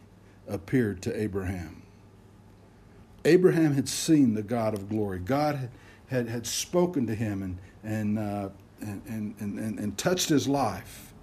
appeared 0.48 1.02
to 1.04 1.20
Abraham. 1.20 1.82
Abraham 3.26 3.74
had 3.74 3.90
seen 3.90 4.34
the 4.34 4.44
God 4.44 4.74
of 4.74 4.90
glory. 4.90 5.20
God 5.20 5.70
had, 6.08 6.30
had 6.30 6.48
spoken 6.48 7.06
to 7.08 7.16
him 7.16 7.42
and, 7.42 7.58
and, 7.84 8.20
uh, 8.20 8.50
and, 8.82 9.02
and, 9.08 9.36
and, 9.40 9.80
and 9.80 9.98
touched 9.98 10.30
his 10.30 10.48
life. 10.48 11.14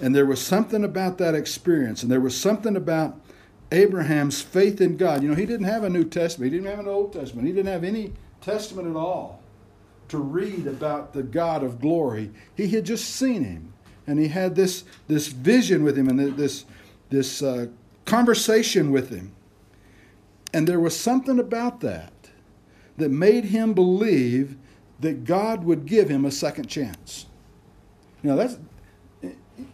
And 0.00 0.14
there 0.14 0.26
was 0.26 0.40
something 0.40 0.84
about 0.84 1.18
that 1.18 1.34
experience, 1.34 2.02
and 2.02 2.10
there 2.10 2.20
was 2.20 2.38
something 2.38 2.76
about 2.76 3.20
Abraham's 3.72 4.40
faith 4.40 4.80
in 4.80 4.96
God. 4.96 5.22
You 5.22 5.28
know, 5.28 5.34
he 5.34 5.46
didn't 5.46 5.66
have 5.66 5.84
a 5.84 5.90
New 5.90 6.04
Testament, 6.04 6.52
he 6.52 6.58
didn't 6.58 6.70
have 6.70 6.80
an 6.80 6.88
Old 6.88 7.12
Testament, 7.12 7.46
he 7.46 7.52
didn't 7.52 7.72
have 7.72 7.84
any 7.84 8.12
Testament 8.40 8.88
at 8.88 8.96
all 8.96 9.42
to 10.08 10.18
read 10.18 10.66
about 10.66 11.12
the 11.12 11.22
God 11.22 11.62
of 11.62 11.80
glory. 11.80 12.30
He 12.54 12.68
had 12.68 12.84
just 12.84 13.10
seen 13.10 13.44
him 13.44 13.72
and 14.10 14.18
he 14.18 14.28
had 14.28 14.56
this 14.56 14.84
this 15.06 15.28
vision 15.28 15.84
with 15.84 15.96
him 15.96 16.08
and 16.08 16.36
this 16.36 16.64
this 17.10 17.42
uh, 17.42 17.66
conversation 18.04 18.90
with 18.90 19.08
him. 19.08 19.32
And 20.52 20.66
there 20.66 20.80
was 20.80 20.98
something 20.98 21.38
about 21.38 21.80
that 21.80 22.12
that 22.96 23.10
made 23.10 23.46
him 23.46 23.72
believe 23.72 24.56
that 24.98 25.24
God 25.24 25.64
would 25.64 25.86
give 25.86 26.08
him 26.08 26.24
a 26.24 26.30
second 26.30 26.68
chance. 26.68 27.26
Now, 28.22 28.36
that's 28.36 28.58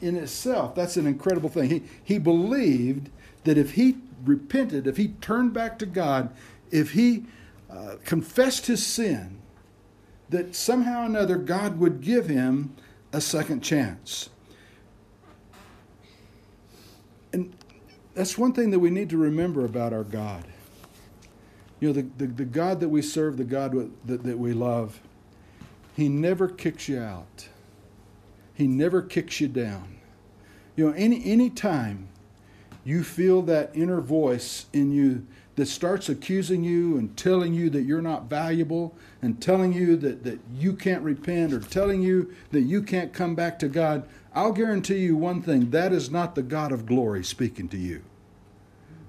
in 0.01 0.17
itself, 0.17 0.75
that's 0.75 0.97
an 0.97 1.07
incredible 1.07 1.49
thing. 1.49 1.71
He, 1.71 1.83
he 2.03 2.19
believed 2.19 3.11
that 3.45 3.57
if 3.57 3.73
he 3.73 3.97
repented, 4.25 4.87
if 4.87 4.97
he 4.97 5.09
turned 5.09 5.53
back 5.53 5.79
to 5.79 5.87
God, 5.87 6.35
if 6.71 6.93
he 6.93 7.25
uh, 7.71 7.97
confessed 8.05 8.67
his 8.67 8.85
sin, 8.85 9.39
that 10.29 10.55
somehow 10.55 11.03
or 11.03 11.07
another 11.07 11.37
God 11.37 11.79
would 11.79 12.01
give 12.01 12.27
him 12.27 12.75
a 13.13 13.21
second 13.21 13.61
chance. 13.61 14.29
And 17.33 17.55
that's 18.15 18.37
one 18.37 18.53
thing 18.53 18.71
that 18.71 18.79
we 18.79 18.91
need 18.91 19.11
to 19.11 19.19
remember 19.19 19.65
about 19.65 19.93
our 19.93 20.05
God. 20.05 20.45
You 21.81 21.89
know, 21.89 21.95
the, 21.95 22.03
the, 22.17 22.27
the 22.27 22.45
God 22.45 22.81
that 22.81 22.89
we 22.89 23.03
serve, 23.03 23.37
the 23.37 23.45
God 23.45 23.91
that, 24.07 24.23
that 24.23 24.39
we 24.39 24.53
love, 24.53 25.01
He 25.95 26.09
never 26.09 26.49
kicks 26.49 26.89
you 26.89 27.01
out. 27.01 27.49
He 28.55 28.67
never 28.67 29.03
kicks 29.03 29.41
you 29.41 29.49
down. 29.49 29.97
You 30.77 30.89
know, 30.89 30.93
any 30.95 31.25
any 31.25 31.51
time 31.51 32.09
you 32.85 33.03
feel 33.03 33.43
that 33.43 33.71
inner 33.75 34.01
voice 34.01 34.67
in 34.73 34.93
you 34.93 35.27
that 35.57 35.67
starts 35.67 36.09
accusing 36.09 36.63
you 36.63 36.99
and 36.99 37.17
telling 37.17 37.55
you 37.55 37.69
that 37.71 37.83
you're 37.83 38.03
not 38.03 38.25
valuable 38.27 38.95
and 39.23 39.41
telling 39.41 39.73
you 39.73 39.97
that, 39.97 40.23
that 40.23 40.39
you 40.55 40.75
can't 40.75 41.03
repent 41.03 41.53
or 41.53 41.61
telling 41.61 42.03
you 42.03 42.33
that 42.53 42.61
you 42.61 42.83
can't 42.83 43.13
come 43.13 43.35
back 43.35 43.59
to 43.59 43.69
God, 43.69 44.07
I'll 44.35 44.53
guarantee 44.53 44.99
you 44.99 45.17
one 45.17 45.41
thing 45.43 45.71
that 45.71 45.93
is 45.93 46.11
not 46.11 46.35
the 46.35 46.43
God 46.43 46.73
of 46.73 46.87
glory 46.87 47.25
speaking 47.25 47.69
to 47.71 47.79
you. 47.79 48.03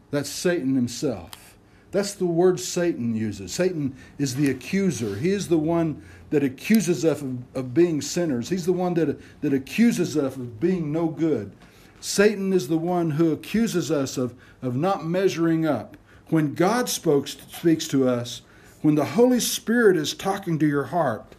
That's 0.09 0.29
Satan 0.29 0.75
himself. 0.75 1.46
That's 1.91 2.13
the 2.13 2.25
word 2.25 2.59
Satan 2.59 3.15
uses. 3.15 3.53
Satan 3.53 3.95
is 4.17 4.35
the 4.35 4.49
accuser. 4.51 5.15
He 5.15 5.31
is 5.31 5.47
the 5.47 5.57
one 5.57 6.01
that 6.29 6.43
accuses 6.43 7.05
us 7.05 7.21
of, 7.21 7.37
of 7.55 7.73
being 7.73 8.01
sinners. 8.01 8.49
He's 8.49 8.65
the 8.65 8.73
one 8.73 8.93
that, 8.95 9.19
that 9.41 9.53
accuses 9.53 10.17
us 10.17 10.35
of 10.35 10.59
being 10.59 10.91
no 10.91 11.07
good. 11.07 11.51
Satan 11.99 12.53
is 12.53 12.67
the 12.67 12.77
one 12.77 13.11
who 13.11 13.31
accuses 13.31 13.89
us 13.89 14.17
of, 14.17 14.35
of 14.61 14.75
not 14.75 15.05
measuring 15.05 15.65
up. 15.65 15.97
When 16.29 16.53
God 16.53 16.89
spoke, 16.89 17.27
speaks 17.27 17.87
to 17.87 18.07
us, 18.07 18.41
when 18.81 18.95
the 18.95 19.05
Holy 19.05 19.39
Spirit 19.39 19.97
is 19.97 20.13
talking 20.13 20.59
to 20.59 20.67
your 20.67 20.85
heart, 20.85 21.35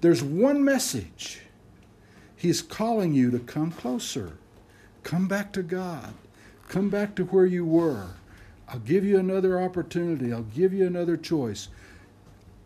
there's 0.00 0.22
one 0.22 0.64
message. 0.64 1.40
He's 2.36 2.62
calling 2.62 3.14
you 3.14 3.32
to 3.32 3.40
come 3.40 3.72
closer. 3.72 4.38
Come 5.02 5.26
back 5.26 5.52
to 5.54 5.62
God. 5.62 6.14
Come 6.68 6.88
back 6.88 7.16
to 7.16 7.24
where 7.24 7.46
you 7.46 7.64
were. 7.64 8.10
I'll 8.68 8.80
give 8.80 9.04
you 9.04 9.18
another 9.18 9.60
opportunity. 9.60 10.32
I'll 10.32 10.42
give 10.42 10.72
you 10.72 10.86
another 10.86 11.16
choice. 11.16 11.68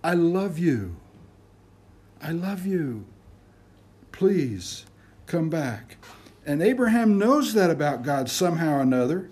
I 0.02 0.14
love 0.14 0.59
you. 0.59 0.97
I 2.21 2.32
love 2.32 2.66
you. 2.66 3.04
Please 4.11 4.85
come 5.26 5.49
back. 5.49 5.97
And 6.44 6.61
Abraham 6.61 7.18
knows 7.18 7.54
that 7.54 7.71
about 7.71 8.02
God 8.02 8.28
somehow 8.28 8.75
or 8.75 8.80
another. 8.80 9.30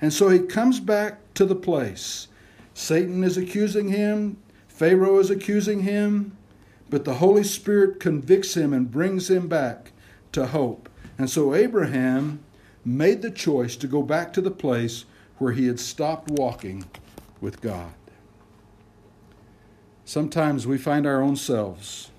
And 0.00 0.12
so 0.12 0.28
he 0.28 0.38
comes 0.38 0.80
back 0.80 1.34
to 1.34 1.44
the 1.44 1.56
place. 1.56 2.28
Satan 2.74 3.22
is 3.24 3.36
accusing 3.36 3.88
him, 3.88 4.38
Pharaoh 4.68 5.18
is 5.18 5.30
accusing 5.30 5.80
him, 5.80 6.36
but 6.88 7.04
the 7.04 7.14
Holy 7.14 7.44
Spirit 7.44 8.00
convicts 8.00 8.56
him 8.56 8.72
and 8.72 8.90
brings 8.90 9.30
him 9.30 9.46
back 9.46 9.92
to 10.32 10.46
hope. 10.46 10.88
And 11.18 11.28
so 11.28 11.54
Abraham 11.54 12.40
made 12.84 13.22
the 13.22 13.30
choice 13.30 13.76
to 13.76 13.86
go 13.86 14.02
back 14.02 14.32
to 14.32 14.40
the 14.40 14.50
place 14.50 15.04
where 15.42 15.52
he 15.52 15.66
had 15.66 15.80
stopped 15.80 16.30
walking 16.30 16.84
with 17.40 17.60
God. 17.60 17.92
Sometimes 20.04 20.68
we 20.68 20.78
find 20.78 21.04
our 21.04 21.20
own 21.20 21.34
selves 21.34 22.12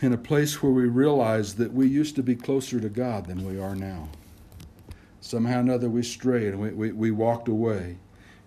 in 0.00 0.12
a 0.12 0.16
place 0.16 0.62
where 0.62 0.70
we 0.70 0.84
realize 0.84 1.56
that 1.56 1.72
we 1.72 1.88
used 1.88 2.14
to 2.14 2.22
be 2.22 2.36
closer 2.36 2.78
to 2.78 2.88
God 2.88 3.26
than 3.26 3.44
we 3.44 3.60
are 3.60 3.74
now. 3.74 4.10
Somehow 5.20 5.56
or 5.56 5.60
another 5.60 5.88
we 5.88 6.04
strayed 6.04 6.52
and 6.52 6.60
we, 6.60 6.70
we, 6.70 6.92
we 6.92 7.10
walked 7.10 7.48
away. 7.48 7.96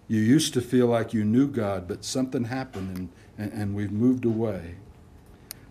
You 0.08 0.22
used 0.22 0.54
to 0.54 0.62
feel 0.62 0.88
like 0.88 1.14
you 1.14 1.26
knew 1.26 1.48
God, 1.48 1.90
but 1.90 2.06
something 2.06 2.46
happened 2.46 2.98
and, 2.98 3.10
and, 3.38 3.52
and 3.52 3.76
we've 3.76 3.92
moved 3.92 4.24
away. 4.24 4.76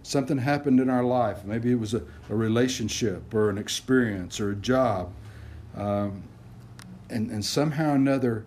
Something 0.02 0.36
happened 0.36 0.80
in 0.80 0.90
our 0.90 1.04
life. 1.04 1.46
Maybe 1.46 1.72
it 1.72 1.80
was 1.80 1.94
a, 1.94 2.02
a 2.28 2.36
relationship 2.36 3.32
or 3.32 3.48
an 3.48 3.56
experience 3.56 4.38
or 4.38 4.50
a 4.50 4.56
job. 4.56 5.14
Um, 5.74 6.24
and, 7.12 7.30
and 7.30 7.44
somehow 7.44 7.92
or 7.92 7.96
another, 7.96 8.46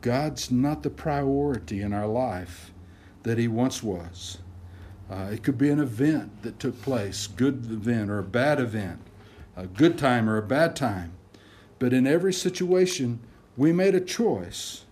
God's 0.00 0.50
not 0.50 0.82
the 0.82 0.90
priority 0.90 1.82
in 1.82 1.92
our 1.92 2.06
life 2.06 2.72
that 3.24 3.38
He 3.38 3.48
once 3.48 3.82
was. 3.82 4.38
Uh, 5.10 5.28
it 5.32 5.42
could 5.42 5.58
be 5.58 5.70
an 5.70 5.80
event 5.80 6.42
that 6.42 6.58
took 6.58 6.80
place, 6.82 7.26
good 7.26 7.70
event 7.70 8.10
or 8.10 8.18
a 8.18 8.24
bad 8.24 8.60
event, 8.60 9.00
a 9.56 9.66
good 9.66 9.98
time 9.98 10.28
or 10.28 10.36
a 10.36 10.42
bad 10.42 10.74
time. 10.74 11.12
But 11.78 11.92
in 11.92 12.06
every 12.06 12.32
situation, 12.32 13.20
we 13.56 13.72
made 13.72 13.94
a 13.94 14.00
choice. 14.00 14.84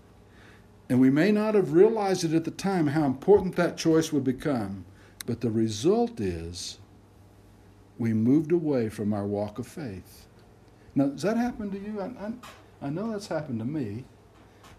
And 0.88 1.00
we 1.00 1.10
may 1.10 1.32
not 1.32 1.54
have 1.54 1.72
realized 1.72 2.24
it 2.24 2.34
at 2.34 2.44
the 2.44 2.50
time 2.50 2.88
how 2.88 3.04
important 3.04 3.56
that 3.56 3.76
choice 3.76 4.12
would 4.12 4.24
become. 4.24 4.84
But 5.26 5.40
the 5.40 5.50
result 5.50 6.20
is 6.20 6.78
we 7.98 8.12
moved 8.12 8.52
away 8.52 8.88
from 8.88 9.12
our 9.12 9.26
walk 9.26 9.58
of 9.58 9.66
faith. 9.66 10.26
Now, 10.94 11.06
does 11.06 11.22
that 11.22 11.36
happen 11.36 11.70
to 11.70 11.78
you? 11.78 12.00
I, 12.00 12.04
I, 12.04 12.32
I 12.82 12.90
know 12.90 13.10
that's 13.10 13.28
happened 13.28 13.58
to 13.60 13.64
me. 13.64 14.04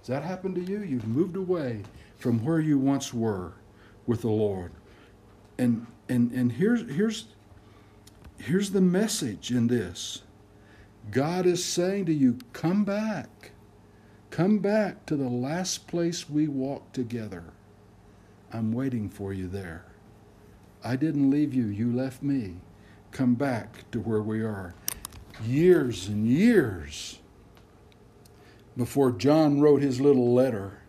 Does 0.02 0.08
that 0.08 0.24
happen 0.24 0.54
to 0.56 0.62
you? 0.62 0.82
You've 0.82 1.08
moved 1.08 1.36
away 1.36 1.82
from 2.18 2.44
where 2.46 2.60
you 2.60 2.78
once 2.78 3.14
were 3.14 3.54
with 4.06 4.22
the 4.22 4.30
Lord. 4.30 4.72
And 5.58 5.88
and 6.08 6.32
and 6.32 6.52
here's 6.52 6.90
here's 6.92 7.26
here's 8.38 8.72
the 8.72 8.82
message 8.82 9.52
in 9.52 9.68
this. 9.68 10.22
God 11.12 11.46
is 11.46 11.64
saying 11.64 12.06
to 12.06 12.14
you, 12.14 12.38
come 12.54 12.84
back. 12.84 13.52
Come 14.32 14.60
back 14.60 15.06
to 15.06 15.16
the 15.16 15.30
last 15.30 15.88
place 15.88 16.30
we 16.30 16.48
walked 16.48 16.94
together. 16.94 17.46
I'm 18.52 18.74
waiting 18.74 19.10
for 19.10 19.34
you 19.34 19.48
there. 19.48 19.86
I 20.84 20.96
didn't 20.96 21.32
leave 21.32 21.54
you, 21.54 21.66
you 21.66 21.92
left 21.92 22.22
me. 22.22 22.56
Come 23.12 23.36
back 23.36 23.90
to 23.92 24.00
where 24.00 24.22
we 24.22 24.42
are. 24.42 24.76
Years 25.44 26.08
and 26.08 26.28
years 26.28 27.20
before 28.78 29.12
John 29.12 29.62
wrote 29.62 29.82
his 29.82 30.02
little 30.02 30.34
letter 30.34 30.80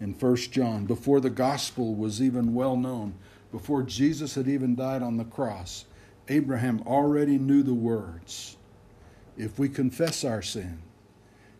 in 0.00 0.12
1 0.12 0.36
John, 0.36 0.86
before 0.86 1.20
the 1.20 1.30
gospel 1.30 1.94
was 1.94 2.20
even 2.22 2.54
well 2.54 2.76
known, 2.76 3.14
before 3.52 3.82
Jesus 3.82 4.34
had 4.34 4.48
even 4.48 4.74
died 4.74 5.02
on 5.02 5.16
the 5.16 5.24
cross, 5.24 5.84
Abraham 6.28 6.82
already 6.86 7.38
knew 7.38 7.62
the 7.62 7.74
words. 7.74 8.56
If 9.36 9.58
we 9.58 9.68
confess 9.68 10.24
our 10.24 10.42
sin, 10.42 10.82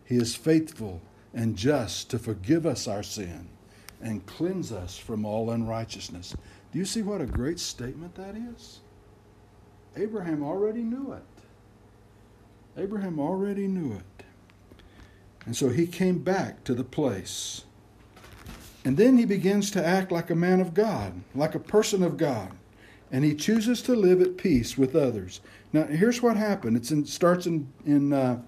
he 0.03 0.15
is 0.15 0.35
faithful 0.35 1.01
and 1.33 1.55
just 1.55 2.09
to 2.09 2.19
forgive 2.19 2.65
us 2.65 2.87
our 2.87 3.03
sin 3.03 3.47
and 4.01 4.25
cleanse 4.25 4.71
us 4.71 4.97
from 4.97 5.25
all 5.25 5.51
unrighteousness. 5.51 6.35
Do 6.71 6.79
you 6.79 6.85
see 6.85 7.01
what 7.01 7.21
a 7.21 7.25
great 7.25 7.59
statement 7.59 8.15
that 8.15 8.35
is? 8.35 8.79
Abraham 9.95 10.43
already 10.43 10.81
knew 10.81 11.13
it. 11.13 11.23
Abraham 12.77 13.19
already 13.19 13.67
knew 13.67 13.93
it. 13.93 14.24
And 15.45 15.55
so 15.55 15.69
he 15.69 15.87
came 15.87 16.19
back 16.19 16.63
to 16.63 16.73
the 16.73 16.83
place. 16.83 17.65
And 18.83 18.97
then 18.97 19.17
he 19.17 19.25
begins 19.25 19.71
to 19.71 19.85
act 19.85 20.11
like 20.11 20.29
a 20.29 20.35
man 20.35 20.61
of 20.61 20.73
God, 20.73 21.21
like 21.33 21.55
a 21.55 21.59
person 21.59 22.03
of 22.03 22.17
God. 22.17 22.51
And 23.11 23.23
he 23.23 23.35
chooses 23.35 23.81
to 23.83 23.95
live 23.95 24.21
at 24.21 24.37
peace 24.37 24.77
with 24.77 24.95
others. 24.95 25.41
Now, 25.73 25.85
here's 25.85 26.21
what 26.21 26.37
happened. 26.37 26.89
In, 26.91 27.05
starts 27.05 27.45
in, 27.45 27.71
in, 27.85 28.13
uh, 28.13 28.41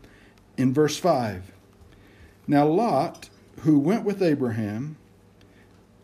in 0.58 0.74
verse 0.74 0.98
5. 0.98 1.52
Now, 2.48 2.66
Lot, 2.66 3.30
who 3.62 3.80
went 3.80 4.04
with 4.04 4.22
Abraham, 4.22 4.98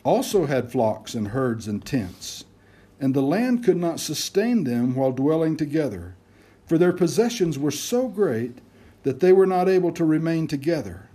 also 0.03 0.45
had 0.45 0.71
flocks 0.71 1.13
and 1.13 1.29
herds 1.29 1.67
and 1.67 1.83
tents, 1.85 2.43
and 2.99 3.13
the 3.13 3.21
land 3.21 3.63
could 3.63 3.77
not 3.77 3.99
sustain 3.99 4.63
them 4.63 4.95
while 4.95 5.11
dwelling 5.11 5.55
together, 5.57 6.15
for 6.65 6.77
their 6.77 6.93
possessions 6.93 7.57
were 7.57 7.71
so 7.71 8.07
great 8.07 8.59
that 9.03 9.19
they 9.19 9.31
were 9.31 9.45
not 9.45 9.69
able 9.69 9.91
to 9.91 10.05
remain 10.05 10.47
together. 10.47 11.09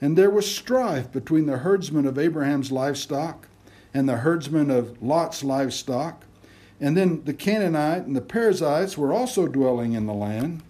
And 0.00 0.16
there 0.16 0.30
was 0.30 0.52
strife 0.52 1.10
between 1.10 1.46
the 1.46 1.58
herdsmen 1.58 2.06
of 2.06 2.18
Abraham's 2.18 2.72
livestock 2.72 3.48
and 3.94 4.08
the 4.08 4.18
herdsmen 4.18 4.70
of 4.70 5.02
Lot's 5.02 5.42
livestock. 5.42 6.24
And 6.80 6.96
then 6.96 7.24
the 7.24 7.32
Canaanite 7.32 8.04
and 8.04 8.14
the 8.14 8.20
Perizzites 8.20 8.98
were 8.98 9.12
also 9.12 9.46
dwelling 9.46 9.94
in 9.94 10.06
the 10.06 10.12
land. 10.12 10.62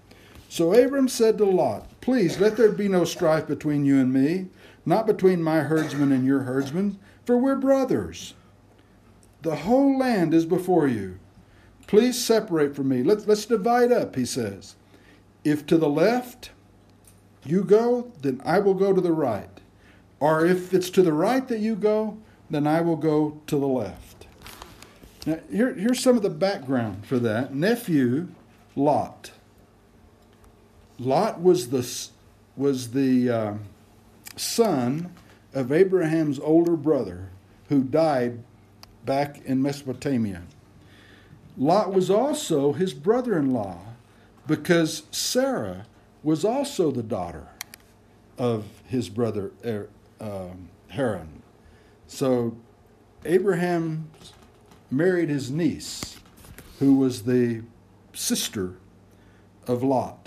So 0.49 0.73
Abram 0.73 1.09
said 1.09 1.39
to 1.39 1.45
Lot, 1.45 2.01
Please 2.01 2.39
let 2.39 2.57
there 2.57 2.71
be 2.71 2.87
no 2.87 3.05
strife 3.05 3.49
between 3.49 3.85
you 3.85 3.99
and 3.99 4.13
me, 4.13 4.47
not 4.85 5.07
between 5.07 5.43
my 5.43 5.61
herdsmen 5.61 6.13
and 6.13 6.25
your 6.25 6.41
herdsmen, 6.41 7.01
for 7.25 7.37
we're 7.37 7.57
brothers. 7.57 8.35
The 9.43 9.57
whole 9.57 9.99
land 9.99 10.33
is 10.33 10.47
before 10.47 10.87
you. 10.87 11.19
Please 11.89 12.25
separate 12.25 12.77
from 12.77 12.89
me. 12.89 13.03
Let's, 13.03 13.27
let's 13.27 13.47
divide 13.47 13.91
up, 13.91 14.15
he 14.15 14.25
says. 14.25 14.77
If 15.45 15.67
to 15.67 15.77
the 15.77 15.89
left 15.89 16.51
you 17.49 17.65
go, 17.65 18.13
then 18.23 18.41
I 18.45 18.59
will 18.59 18.75
go 18.75 18.93
to 18.93 19.01
the 19.01 19.13
right. 19.13 19.51
Or 20.21 20.47
if 20.47 20.73
it's 20.73 20.91
to 20.91 21.03
the 21.03 21.13
right 21.13 21.47
that 21.49 21.61
you 21.61 21.77
go, 21.77 22.19
then 22.49 22.67
I 22.67 22.81
will 22.81 22.97
go 22.97 23.41
to 23.47 23.59
the 23.59 23.67
left. 23.67 24.27
Now, 25.27 25.41
here, 25.51 25.75
here's 25.75 26.01
some 26.01 26.17
of 26.17 26.23
the 26.23 26.31
background 26.31 27.05
for 27.07 27.19
that. 27.19 27.55
Nephew 27.55 28.29
Lot 28.75 29.33
Lot 30.99 31.41
was 31.43 31.69
the, 31.69 32.09
was 32.57 32.93
the 32.93 33.31
uh, 33.31 33.55
son 34.37 35.13
of 35.53 35.71
Abraham's 35.71 36.39
older 36.39 36.77
brother 36.77 37.31
who 37.69 37.83
died 37.83 38.43
back 39.05 39.41
in 39.45 39.61
Mesopotamia. 39.61 40.43
Lot 41.57 41.93
was 41.93 42.11
also 42.11 42.73
his 42.73 42.95
brother 42.95 43.37
in 43.39 43.53
law 43.53 43.81
because 44.47 45.05
Sarah 45.11 45.87
was 46.23 46.45
also 46.45 46.91
the 46.91 47.03
daughter 47.03 47.49
of 48.39 48.65
his 48.87 49.09
brother 49.09 49.53
er, 49.65 49.89
uh, 50.21 50.49
Haran. 50.89 51.43
So 52.07 52.57
Abraham 53.25 54.11
married 54.91 55.29
his 55.29 55.51
niece, 55.51 56.19
who 56.79 56.97
was 56.97 57.23
the 57.23 57.63
sister 58.13 58.77
of 59.67 59.83
Lot 59.83 60.27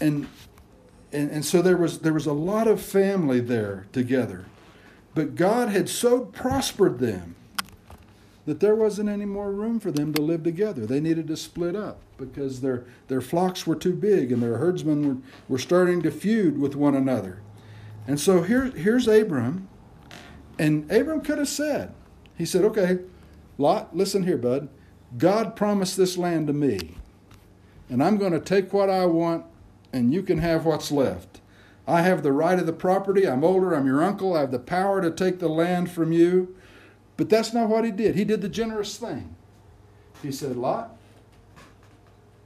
and, 0.00 0.26
and, 1.12 1.30
and 1.30 1.44
so 1.44 1.62
there 1.62 1.76
was, 1.76 2.00
there 2.00 2.14
was 2.14 2.26
a 2.26 2.32
lot 2.32 2.66
of 2.66 2.80
family 2.80 3.40
there 3.40 3.86
together. 3.92 4.46
But 5.14 5.34
God 5.34 5.68
had 5.68 5.88
so 5.88 6.20
prospered 6.20 6.98
them 6.98 7.36
that 8.50 8.58
there 8.58 8.74
wasn't 8.74 9.08
any 9.08 9.26
more 9.26 9.52
room 9.52 9.78
for 9.78 9.92
them 9.92 10.12
to 10.12 10.20
live 10.20 10.42
together. 10.42 10.84
They 10.84 10.98
needed 10.98 11.28
to 11.28 11.36
split 11.36 11.76
up 11.76 12.00
because 12.18 12.60
their, 12.60 12.84
their 13.06 13.20
flocks 13.20 13.64
were 13.64 13.76
too 13.76 13.94
big 13.94 14.32
and 14.32 14.42
their 14.42 14.56
herdsmen 14.56 15.06
were, 15.06 15.22
were 15.48 15.58
starting 15.60 16.02
to 16.02 16.10
feud 16.10 16.58
with 16.58 16.74
one 16.74 16.96
another. 16.96 17.42
And 18.08 18.18
so 18.18 18.42
here, 18.42 18.64
here's 18.64 19.06
Abram. 19.06 19.68
And 20.58 20.90
Abram 20.90 21.20
could 21.20 21.38
have 21.38 21.48
said, 21.48 21.94
he 22.36 22.44
said, 22.44 22.64
okay, 22.64 22.98
Lot, 23.56 23.96
listen 23.96 24.24
here, 24.24 24.36
bud. 24.36 24.68
God 25.16 25.54
promised 25.54 25.96
this 25.96 26.18
land 26.18 26.48
to 26.48 26.52
me. 26.52 26.96
And 27.88 28.02
I'm 28.02 28.18
going 28.18 28.32
to 28.32 28.40
take 28.40 28.72
what 28.72 28.90
I 28.90 29.06
want 29.06 29.44
and 29.92 30.12
you 30.12 30.24
can 30.24 30.38
have 30.38 30.64
what's 30.64 30.90
left. 30.90 31.40
I 31.86 32.02
have 32.02 32.24
the 32.24 32.32
right 32.32 32.58
of 32.58 32.66
the 32.66 32.72
property. 32.72 33.28
I'm 33.28 33.44
older. 33.44 33.74
I'm 33.74 33.86
your 33.86 34.02
uncle. 34.02 34.34
I 34.34 34.40
have 34.40 34.50
the 34.50 34.58
power 34.58 35.00
to 35.00 35.12
take 35.12 35.38
the 35.38 35.48
land 35.48 35.88
from 35.92 36.10
you. 36.10 36.56
But 37.20 37.28
that's 37.28 37.52
not 37.52 37.68
what 37.68 37.84
he 37.84 37.90
did. 37.90 38.14
He 38.14 38.24
did 38.24 38.40
the 38.40 38.48
generous 38.48 38.96
thing. 38.96 39.36
He 40.22 40.32
said, 40.32 40.56
Lot, 40.56 40.96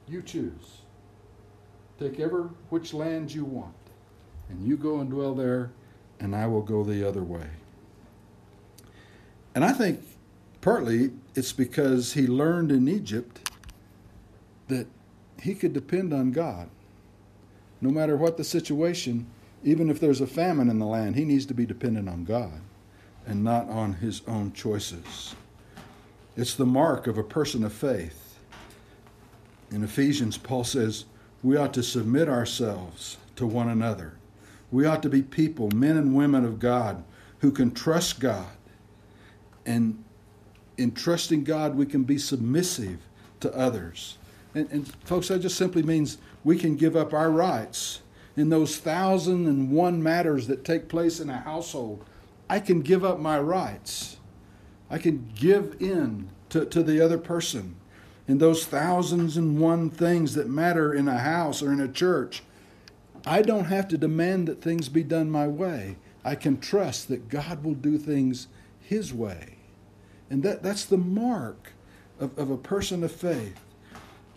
you 0.08 0.20
choose. 0.20 0.80
Take 2.00 2.18
ever 2.18 2.50
which 2.70 2.92
land 2.92 3.32
you 3.32 3.44
want, 3.44 3.76
and 4.48 4.66
you 4.66 4.76
go 4.76 4.98
and 4.98 5.08
dwell 5.08 5.32
there, 5.32 5.70
and 6.18 6.34
I 6.34 6.48
will 6.48 6.60
go 6.60 6.82
the 6.82 7.08
other 7.08 7.22
way. 7.22 7.46
And 9.54 9.64
I 9.64 9.72
think 9.72 10.00
partly 10.60 11.12
it's 11.36 11.52
because 11.52 12.14
he 12.14 12.26
learned 12.26 12.72
in 12.72 12.88
Egypt 12.88 13.52
that 14.66 14.88
he 15.40 15.54
could 15.54 15.72
depend 15.72 16.12
on 16.12 16.32
God 16.32 16.68
no 17.80 17.90
matter 17.90 18.16
what 18.16 18.38
the 18.38 18.42
situation, 18.42 19.26
even 19.62 19.88
if 19.88 20.00
there's 20.00 20.20
a 20.20 20.26
famine 20.26 20.68
in 20.68 20.80
the 20.80 20.86
land, 20.86 21.14
he 21.14 21.24
needs 21.24 21.46
to 21.46 21.54
be 21.54 21.64
dependent 21.64 22.08
on 22.08 22.24
God 22.24 22.60
and 23.26 23.42
not 23.42 23.68
on 23.68 23.94
his 23.94 24.22
own 24.26 24.52
choices. 24.52 25.34
It's 26.36 26.54
the 26.54 26.66
mark 26.66 27.06
of 27.06 27.18
a 27.18 27.22
person 27.22 27.64
of 27.64 27.72
faith. 27.72 28.38
In 29.70 29.82
Ephesians, 29.82 30.36
Paul 30.36 30.64
says, 30.64 31.04
we 31.42 31.56
ought 31.56 31.74
to 31.74 31.82
submit 31.82 32.28
ourselves 32.28 33.18
to 33.36 33.46
one 33.46 33.68
another. 33.68 34.14
We 34.70 34.86
ought 34.86 35.02
to 35.02 35.08
be 35.08 35.22
people, 35.22 35.70
men 35.70 35.96
and 35.96 36.14
women 36.14 36.44
of 36.44 36.58
God, 36.58 37.04
who 37.38 37.50
can 37.50 37.70
trust 37.70 38.20
God. 38.20 38.46
And 39.66 40.02
in 40.76 40.92
trusting 40.92 41.44
God, 41.44 41.76
we 41.76 41.86
can 41.86 42.04
be 42.04 42.18
submissive 42.18 42.98
to 43.40 43.54
others. 43.54 44.18
And, 44.54 44.70
and 44.70 44.88
folks, 45.04 45.28
that 45.28 45.40
just 45.40 45.56
simply 45.56 45.82
means 45.82 46.18
we 46.42 46.58
can 46.58 46.76
give 46.76 46.96
up 46.96 47.12
our 47.12 47.30
rights 47.30 48.00
in 48.36 48.48
those 48.48 48.78
thousand 48.78 49.46
and 49.46 49.70
one 49.70 50.02
matters 50.02 50.46
that 50.48 50.64
take 50.64 50.88
place 50.88 51.20
in 51.20 51.30
a 51.30 51.38
household. 51.38 52.04
I 52.54 52.60
can 52.60 52.82
give 52.82 53.04
up 53.04 53.18
my 53.18 53.40
rights. 53.40 54.18
I 54.88 54.98
can 54.98 55.28
give 55.34 55.74
in 55.80 56.30
to, 56.50 56.64
to 56.64 56.84
the 56.84 57.04
other 57.04 57.18
person 57.18 57.74
in 58.28 58.38
those 58.38 58.64
thousands 58.64 59.36
and 59.36 59.58
one 59.58 59.90
things 59.90 60.34
that 60.34 60.48
matter 60.48 60.94
in 60.94 61.08
a 61.08 61.18
house 61.18 61.64
or 61.64 61.72
in 61.72 61.80
a 61.80 61.88
church. 61.88 62.44
I 63.26 63.42
don't 63.42 63.64
have 63.64 63.88
to 63.88 63.98
demand 63.98 64.46
that 64.46 64.62
things 64.62 64.88
be 64.88 65.02
done 65.02 65.32
my 65.32 65.48
way. 65.48 65.96
I 66.24 66.36
can 66.36 66.60
trust 66.60 67.08
that 67.08 67.28
God 67.28 67.64
will 67.64 67.74
do 67.74 67.98
things 67.98 68.46
His 68.78 69.12
way. 69.12 69.56
And 70.30 70.44
that, 70.44 70.62
that's 70.62 70.84
the 70.84 70.96
mark 70.96 71.72
of, 72.20 72.38
of 72.38 72.50
a 72.50 72.56
person 72.56 73.02
of 73.02 73.10
faith. 73.10 73.58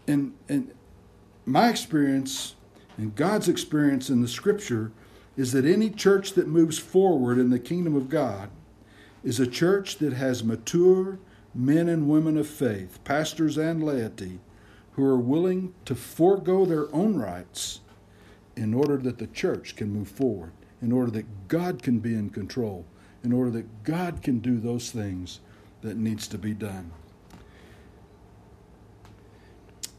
And, 0.08 0.34
and 0.50 0.74
my 1.46 1.70
experience 1.70 2.56
and 2.98 3.16
God's 3.16 3.48
experience 3.48 4.10
in 4.10 4.24
the 4.24 4.28
scripture 4.28 4.92
is 5.38 5.52
that 5.52 5.66
any 5.66 5.90
church 5.90 6.34
that 6.34 6.48
moves 6.48 6.80
forward 6.80 7.38
in 7.38 7.52
the 7.52 7.60
kingdom 7.60 7.96
of 7.96 8.10
God 8.10 8.50
is 9.24 9.40
a 9.40 9.48
church 9.48 9.98
that 10.00 10.14
has 10.14 10.44
mature 10.44 11.20
men 11.54 11.88
and 11.88 12.10
women 12.10 12.38
of 12.38 12.48
faith, 12.48 13.00
pastors 13.04 13.58
and 13.58 13.84
laity, 13.84 14.40
who 14.94 15.06
are 15.06 15.18
willing 15.18 15.74
to 15.86 15.94
forego 15.94 16.66
their 16.66 16.94
own 16.94 17.18
rights 17.18 17.82
in 18.56 18.74
order 18.74 18.98
that 18.98 19.20
the 19.20 19.28
church 19.28 19.76
can 19.76 19.92
move 19.92 20.08
forward, 20.08 20.52
in 20.82 20.92
order 20.92 21.12
that 21.12 21.48
God 21.48 21.84
can 21.84 22.00
be 22.00 22.16
in 22.16 22.32
control, 22.32 22.86
in 23.24 23.32
order 23.32 23.52
that 23.52 23.84
God 23.84 24.24
can 24.24 24.40
do 24.40 24.60
those 24.60 24.90
things 24.90 25.40
that 25.82 25.98
needs 25.98 26.28
to 26.30 26.38
be 26.40 26.54
done. 26.54 26.92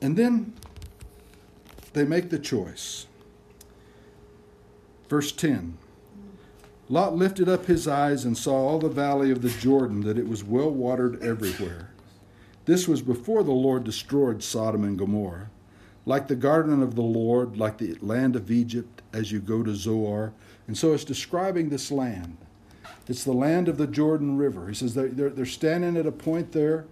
And 0.01 0.17
then 0.17 0.55
they 1.93 2.05
make 2.05 2.31
the 2.31 2.39
choice. 2.39 3.07
Verse 5.09 5.33
10 5.33 5.79
Lot 6.91 7.15
lifted 7.17 7.49
up 7.49 7.67
his 7.67 7.87
eyes 7.87 8.25
and 8.25 8.37
saw 8.37 8.55
all 8.55 8.79
the 8.79 8.89
valley 8.89 9.31
of 9.31 9.43
the 9.43 9.51
Jordan, 9.51 10.01
that 10.03 10.19
it 10.19 10.27
was 10.27 10.43
well 10.43 10.71
watered 10.71 11.23
everywhere. 11.23 11.91
This 12.65 12.89
was 12.89 13.03
before 13.03 13.43
the 13.43 13.53
Lord 13.53 13.85
destroyed 13.85 14.43
Sodom 14.43 14.85
and 14.85 14.99
Gomorrah. 14.99 15.51
Like 16.07 16.29
the 16.29 16.37
garden 16.37 16.83
of 16.83 16.95
the 16.95 17.03
Lord, 17.03 17.59
like 17.59 17.77
the 17.77 17.95
land 18.01 18.37
of 18.37 18.51
Egypt, 18.51 19.03
as 19.13 19.31
you 19.31 19.41
go 19.41 19.63
to 19.63 19.75
Zoar. 19.75 20.33
And 20.67 20.77
so 20.77 20.95
it's 20.95 21.05
describing 21.05 21.69
this 21.69 21.91
land. 21.91 22.39
It's 23.07 23.25
the 23.25 23.33
land 23.33 23.69
of 23.69 23.77
the 23.77 23.87
Jordan 23.87 24.39
River. 24.39 24.69
He 24.69 24.75
says 24.75 24.95
they're, 24.95 25.09
they're, 25.09 25.31
they're 25.31 25.47
standing 25.47 25.97
at 25.97 26.07
a 26.07 26.13
point 26.13 26.53
there 26.53 26.87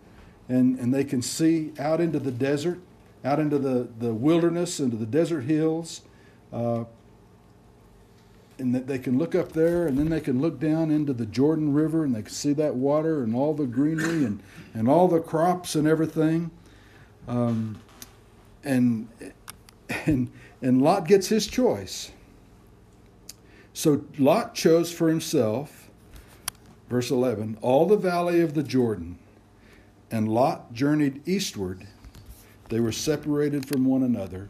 and, 0.49 0.79
and 0.79 0.93
they 0.93 1.05
can 1.05 1.23
see 1.23 1.73
out 1.79 2.01
into 2.01 2.19
the 2.19 2.31
desert, 2.31 2.81
out 3.25 3.39
into 3.39 3.59
the, 3.59 3.89
the 3.99 4.15
wilderness, 4.15 4.79
into 4.79 4.97
the 4.97 5.07
desert 5.07 5.43
hills. 5.43 6.03
Uh, 6.53 6.85
and 8.59 8.75
that 8.75 8.87
they 8.87 8.99
can 8.99 9.19
look 9.19 9.35
up 9.35 9.53
there 9.53 9.87
and 9.87 9.99
then 9.99 10.09
they 10.09 10.21
can 10.21 10.41
look 10.41 10.59
down 10.59 10.91
into 10.91 11.13
the 11.13 11.27
Jordan 11.27 11.75
River 11.75 12.05
and 12.05 12.15
they 12.15 12.23
can 12.23 12.33
see 12.33 12.53
that 12.55 12.75
water 12.75 13.23
and 13.23 13.35
all 13.35 13.53
the 13.55 13.67
greenery 13.67 14.25
and, 14.25 14.43
and 14.75 14.89
all 14.89 15.09
the 15.09 15.21
crops 15.21 15.75
and 15.75 15.87
everything. 15.87 16.51
Um, 17.29 17.79
and, 18.65 19.09
and, 20.07 20.31
and 20.63 20.83
Lot 20.83 21.07
gets 21.07 21.29
his 21.29 21.47
choice. 21.47 22.13
So 23.75 24.05
Lot 24.19 24.55
chose 24.55 24.91
for 24.91 25.09
himself, 25.09 25.91
verse 26.89 27.11
11, 27.11 27.59
all 27.61 27.87
the 27.87 27.99
valley 27.99 28.41
of 28.41 28.55
the 28.55 28.63
Jordan. 28.63 29.19
And 30.11 30.29
Lot 30.29 30.73
journeyed 30.73 31.21
eastward. 31.29 31.87
They 32.69 32.81
were 32.81 32.93
separated 32.93 33.69
from 33.69 33.85
one 33.85 34.03
another. 34.03 34.49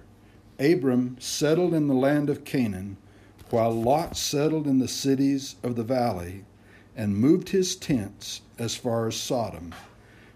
Abram 0.61 1.16
settled 1.19 1.75
in 1.75 1.88
the 1.88 1.95
land 1.95 2.31
of 2.31 2.45
Canaan 2.45 2.97
while 3.50 3.72
Lot 3.72 4.16
settled 4.16 4.66
in 4.66 4.78
the 4.78 4.88
cities 4.88 5.56
of 5.62 5.76
the 5.76 5.85
valley 5.85 6.44
and 6.96 7.16
moved 7.16 7.50
his 7.50 7.76
tents 7.76 8.42
as 8.59 8.74
far 8.74 9.06
as 9.06 9.16
Sodom. 9.16 9.74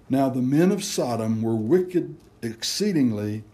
Now 0.08 0.28
the 0.28 0.42
men 0.42 0.70
of 0.70 0.84
Sodom 0.84 1.42
were 1.42 1.56
wicked 1.56 2.16
exceedingly 2.42 3.44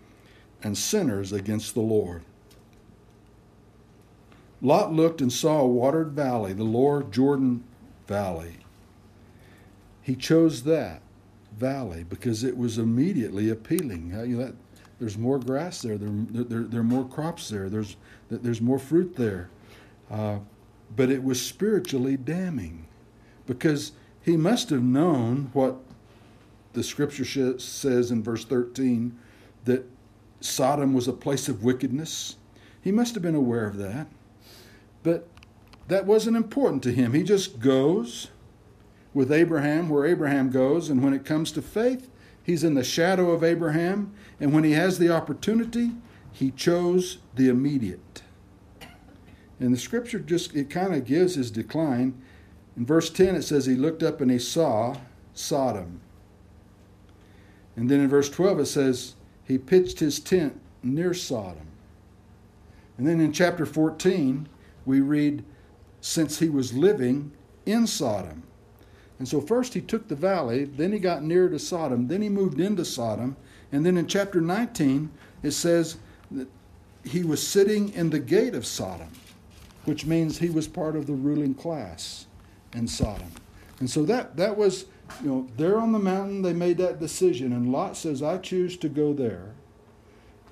and 0.62 0.76
sinners 0.76 1.32
against 1.32 1.74
the 1.74 1.80
Lord. 1.80 2.22
Lot 4.62 4.92
looked 4.92 5.20
and 5.20 5.32
saw 5.32 5.60
a 5.60 5.68
watered 5.68 6.12
valley, 6.12 6.52
the 6.52 6.64
lower 6.64 7.02
Jordan 7.02 7.62
Valley. 8.06 8.58
He 10.02 10.16
chose 10.16 10.62
that 10.62 11.02
valley 11.56 12.04
because 12.04 12.42
it 12.42 12.56
was 12.56 12.78
immediately 12.78 13.50
appealing. 13.50 14.10
There's 14.98 15.18
more 15.18 15.38
grass 15.38 15.82
there. 15.82 15.98
There, 15.98 16.44
there, 16.44 16.62
there 16.62 16.80
are 16.80 16.84
more 16.84 17.06
crops 17.06 17.48
there. 17.48 17.68
There's, 17.68 17.96
there's 18.30 18.60
more 18.60 18.78
fruit 18.78 19.16
there. 19.16 19.50
Uh, 20.10 20.38
but 20.94 21.10
it 21.10 21.22
was 21.22 21.40
spiritually 21.40 22.16
damning 22.16 22.86
because 23.46 23.92
he 24.22 24.36
must 24.36 24.70
have 24.70 24.82
known 24.82 25.50
what 25.52 25.76
the 26.72 26.82
scripture 26.82 27.58
says 27.58 28.10
in 28.10 28.22
verse 28.22 28.44
13 28.44 29.18
that 29.64 29.84
Sodom 30.40 30.94
was 30.94 31.08
a 31.08 31.12
place 31.12 31.48
of 31.48 31.64
wickedness. 31.64 32.36
He 32.80 32.92
must 32.92 33.14
have 33.14 33.22
been 33.22 33.34
aware 33.34 33.66
of 33.66 33.76
that. 33.78 34.06
But 35.02 35.28
that 35.88 36.06
wasn't 36.06 36.36
important 36.36 36.82
to 36.84 36.92
him. 36.92 37.12
He 37.12 37.22
just 37.22 37.60
goes 37.60 38.28
with 39.14 39.32
Abraham 39.32 39.88
where 39.88 40.04
Abraham 40.04 40.50
goes, 40.50 40.90
and 40.90 41.02
when 41.02 41.14
it 41.14 41.24
comes 41.24 41.52
to 41.52 41.62
faith, 41.62 42.10
he's 42.46 42.62
in 42.62 42.74
the 42.74 42.84
shadow 42.84 43.32
of 43.32 43.42
Abraham, 43.42 44.14
and 44.38 44.52
when 44.52 44.62
he 44.62 44.70
has 44.70 45.00
the 45.00 45.10
opportunity, 45.10 45.90
he 46.30 46.52
chose 46.52 47.18
the 47.34 47.48
immediate. 47.48 48.22
And 49.58 49.74
the 49.74 49.78
scripture 49.78 50.20
just, 50.20 50.54
it 50.54 50.70
kind 50.70 50.94
of 50.94 51.04
gives 51.04 51.34
his 51.34 51.50
decline. 51.50 52.22
In 52.76 52.86
verse 52.86 53.10
10, 53.10 53.34
it 53.34 53.42
says, 53.42 53.66
He 53.66 53.74
looked 53.74 54.04
up 54.04 54.20
and 54.20 54.30
he 54.30 54.38
saw 54.38 54.96
Sodom. 55.34 56.00
And 57.74 57.90
then 57.90 58.00
in 58.00 58.08
verse 58.08 58.30
12, 58.30 58.60
it 58.60 58.66
says, 58.66 59.16
He 59.42 59.58
pitched 59.58 59.98
his 59.98 60.20
tent 60.20 60.60
near 60.84 61.14
Sodom. 61.14 61.66
And 62.96 63.08
then 63.08 63.20
in 63.20 63.32
chapter 63.32 63.66
14, 63.66 64.48
we 64.84 65.00
read, 65.00 65.44
Since 66.00 66.38
he 66.38 66.48
was 66.48 66.74
living 66.74 67.32
in 67.64 67.88
Sodom. 67.88 68.44
And 69.18 69.26
so 69.26 69.40
first 69.40 69.74
he 69.74 69.80
took 69.80 70.08
the 70.08 70.14
valley, 70.14 70.64
then 70.64 70.92
he 70.92 70.98
got 70.98 71.22
near 71.22 71.48
to 71.48 71.58
Sodom, 71.58 72.08
then 72.08 72.22
he 72.22 72.28
moved 72.28 72.60
into 72.60 72.84
Sodom. 72.84 73.36
And 73.72 73.84
then 73.84 73.96
in 73.96 74.06
chapter 74.06 74.40
19, 74.40 75.10
it 75.42 75.52
says 75.52 75.96
that 76.30 76.48
he 77.04 77.22
was 77.22 77.46
sitting 77.46 77.92
in 77.94 78.10
the 78.10 78.18
gate 78.18 78.54
of 78.54 78.66
Sodom 78.66 79.10
which 79.86 80.04
means 80.04 80.38
he 80.38 80.50
was 80.50 80.68
part 80.68 80.96
of 80.96 81.06
the 81.06 81.14
ruling 81.14 81.54
class 81.54 82.26
in 82.74 82.86
Sodom. 82.86 83.30
And 83.78 83.88
so 83.88 84.04
that, 84.04 84.36
that 84.36 84.56
was, 84.56 84.86
you 85.22 85.28
know, 85.28 85.48
there 85.56 85.78
on 85.78 85.92
the 85.92 85.98
mountain, 85.98 86.42
they 86.42 86.52
made 86.52 86.76
that 86.78 86.98
decision. 86.98 87.52
And 87.52 87.72
Lot 87.72 87.96
says, 87.96 88.22
I 88.22 88.38
choose 88.38 88.76
to 88.78 88.88
go 88.88 89.14
there. 89.14 89.52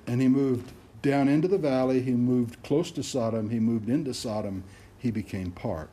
And 0.07 0.21
he 0.21 0.29
moved 0.29 0.71
down 1.01 1.27
into 1.27 1.49
the 1.49 1.57
valley. 1.57 2.01
He 2.01 2.13
moved 2.13 2.63
close 2.63 2.91
to 2.91 3.03
Sodom. 3.03 3.49
He 3.49 3.59
moved 3.59 3.89
into 3.89 4.13
Sodom. 4.13 4.63
He 4.97 5.11
became 5.11 5.51
part 5.51 5.89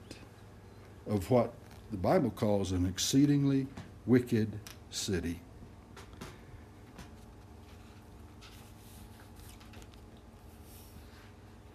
of 1.08 1.28
what 1.30 1.52
the 1.92 1.98
Bible 1.98 2.30
calls 2.30 2.72
an 2.72 2.86
exceedingly 2.86 3.66
wicked 4.06 4.58
city. 4.90 5.40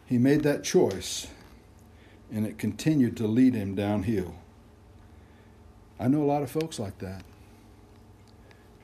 He 0.08 0.18
made 0.18 0.42
that 0.42 0.64
choice 0.64 1.28
and 2.32 2.48
it 2.48 2.58
continued 2.58 3.16
to 3.18 3.28
lead 3.28 3.54
him 3.54 3.76
downhill. 3.76 4.34
I 6.00 6.08
know 6.08 6.24
a 6.24 6.26
lot 6.26 6.42
of 6.42 6.50
folks 6.50 6.80
like 6.80 6.98
that. 6.98 7.24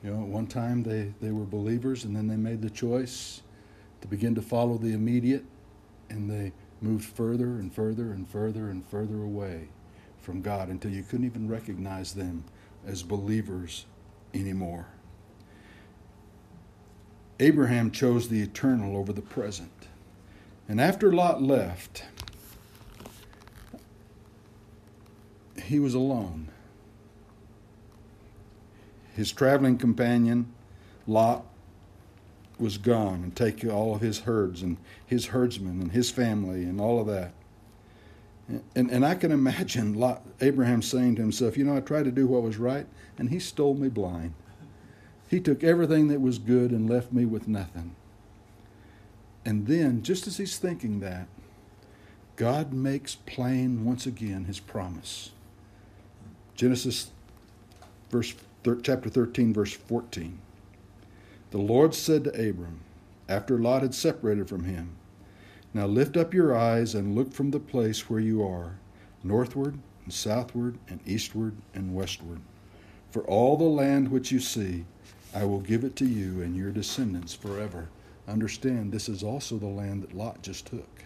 You 0.04 0.10
know, 0.12 0.22
at 0.22 0.28
one 0.28 0.46
time 0.46 0.84
they, 0.84 1.14
they 1.20 1.32
were 1.32 1.44
believers 1.44 2.04
and 2.04 2.14
then 2.14 2.28
they 2.28 2.36
made 2.36 2.62
the 2.62 2.70
choice 2.70 3.42
to 4.02 4.06
begin 4.06 4.36
to 4.36 4.42
follow 4.42 4.78
the 4.78 4.92
immediate 4.92 5.44
and 6.08 6.30
they 6.30 6.52
moved 6.80 7.06
further 7.06 7.56
and 7.56 7.74
further 7.74 8.12
and 8.12 8.28
further 8.28 8.70
and 8.70 8.86
further 8.86 9.22
away 9.22 9.68
from 10.24 10.42
God 10.42 10.68
until 10.68 10.90
you 10.90 11.02
couldn't 11.02 11.26
even 11.26 11.48
recognize 11.48 12.14
them 12.14 12.44
as 12.86 13.02
believers 13.02 13.86
anymore. 14.32 14.86
Abraham 17.40 17.90
chose 17.90 18.28
the 18.28 18.40
eternal 18.40 18.96
over 18.96 19.12
the 19.12 19.22
present. 19.22 19.88
And 20.68 20.80
after 20.80 21.12
Lot 21.12 21.42
left, 21.42 22.04
he 25.62 25.78
was 25.78 25.94
alone. 25.94 26.48
His 29.14 29.30
traveling 29.30 29.78
companion, 29.78 30.52
Lot, 31.06 31.44
was 32.58 32.78
gone 32.78 33.22
and 33.22 33.36
take 33.36 33.64
all 33.64 33.94
of 33.94 34.00
his 34.00 34.20
herds 34.20 34.62
and 34.62 34.76
his 35.04 35.26
herdsmen 35.26 35.80
and 35.80 35.92
his 35.92 36.10
family 36.10 36.64
and 36.64 36.80
all 36.80 37.00
of 37.00 37.06
that. 37.08 37.32
And, 38.48 38.90
and 38.90 39.04
I 39.04 39.14
can 39.14 39.32
imagine 39.32 39.94
Lot, 39.98 40.22
Abraham 40.40 40.82
saying 40.82 41.16
to 41.16 41.22
himself, 41.22 41.56
You 41.56 41.64
know, 41.64 41.76
I 41.76 41.80
tried 41.80 42.04
to 42.04 42.12
do 42.12 42.26
what 42.26 42.42
was 42.42 42.56
right, 42.56 42.86
and 43.18 43.30
he 43.30 43.38
stole 43.38 43.74
me 43.74 43.88
blind. 43.88 44.34
He 45.28 45.40
took 45.40 45.64
everything 45.64 46.08
that 46.08 46.20
was 46.20 46.38
good 46.38 46.70
and 46.70 46.88
left 46.88 47.12
me 47.12 47.24
with 47.24 47.48
nothing. 47.48 47.96
And 49.44 49.66
then, 49.66 50.02
just 50.02 50.26
as 50.26 50.36
he's 50.36 50.58
thinking 50.58 51.00
that, 51.00 51.28
God 52.36 52.72
makes 52.72 53.14
plain 53.14 53.84
once 53.84 54.06
again 54.06 54.44
his 54.44 54.58
promise. 54.58 55.30
Genesis 56.54 57.10
verse 58.10 58.34
chapter 58.82 59.08
13 59.08 59.52
verse 59.52 59.72
14. 59.72 60.38
The 61.50 61.58
Lord 61.58 61.94
said 61.94 62.24
to 62.24 62.30
Abram 62.30 62.80
after 63.28 63.58
Lot 63.58 63.82
had 63.82 63.94
separated 63.94 64.48
from 64.48 64.64
him, 64.64 64.96
Now 65.74 65.86
lift 65.86 66.16
up 66.16 66.32
your 66.32 66.56
eyes 66.56 66.94
and 66.94 67.16
look 67.16 67.32
from 67.32 67.50
the 67.50 67.58
place 67.58 68.08
where 68.08 68.20
you 68.20 68.46
are, 68.46 68.76
northward 69.24 69.76
and 70.04 70.12
southward 70.12 70.78
and 70.88 71.00
eastward 71.04 71.56
and 71.74 71.94
westward. 71.94 72.40
For 73.10 73.22
all 73.24 73.56
the 73.56 73.64
land 73.64 74.10
which 74.10 74.30
you 74.30 74.38
see, 74.38 74.84
I 75.34 75.44
will 75.44 75.60
give 75.60 75.82
it 75.82 75.96
to 75.96 76.06
you 76.06 76.42
and 76.42 76.56
your 76.56 76.70
descendants 76.70 77.34
forever. 77.34 77.88
Understand, 78.28 78.92
this 78.92 79.08
is 79.08 79.24
also 79.24 79.58
the 79.58 79.66
land 79.66 80.04
that 80.04 80.16
Lot 80.16 80.42
just 80.42 80.66
took. 80.66 81.04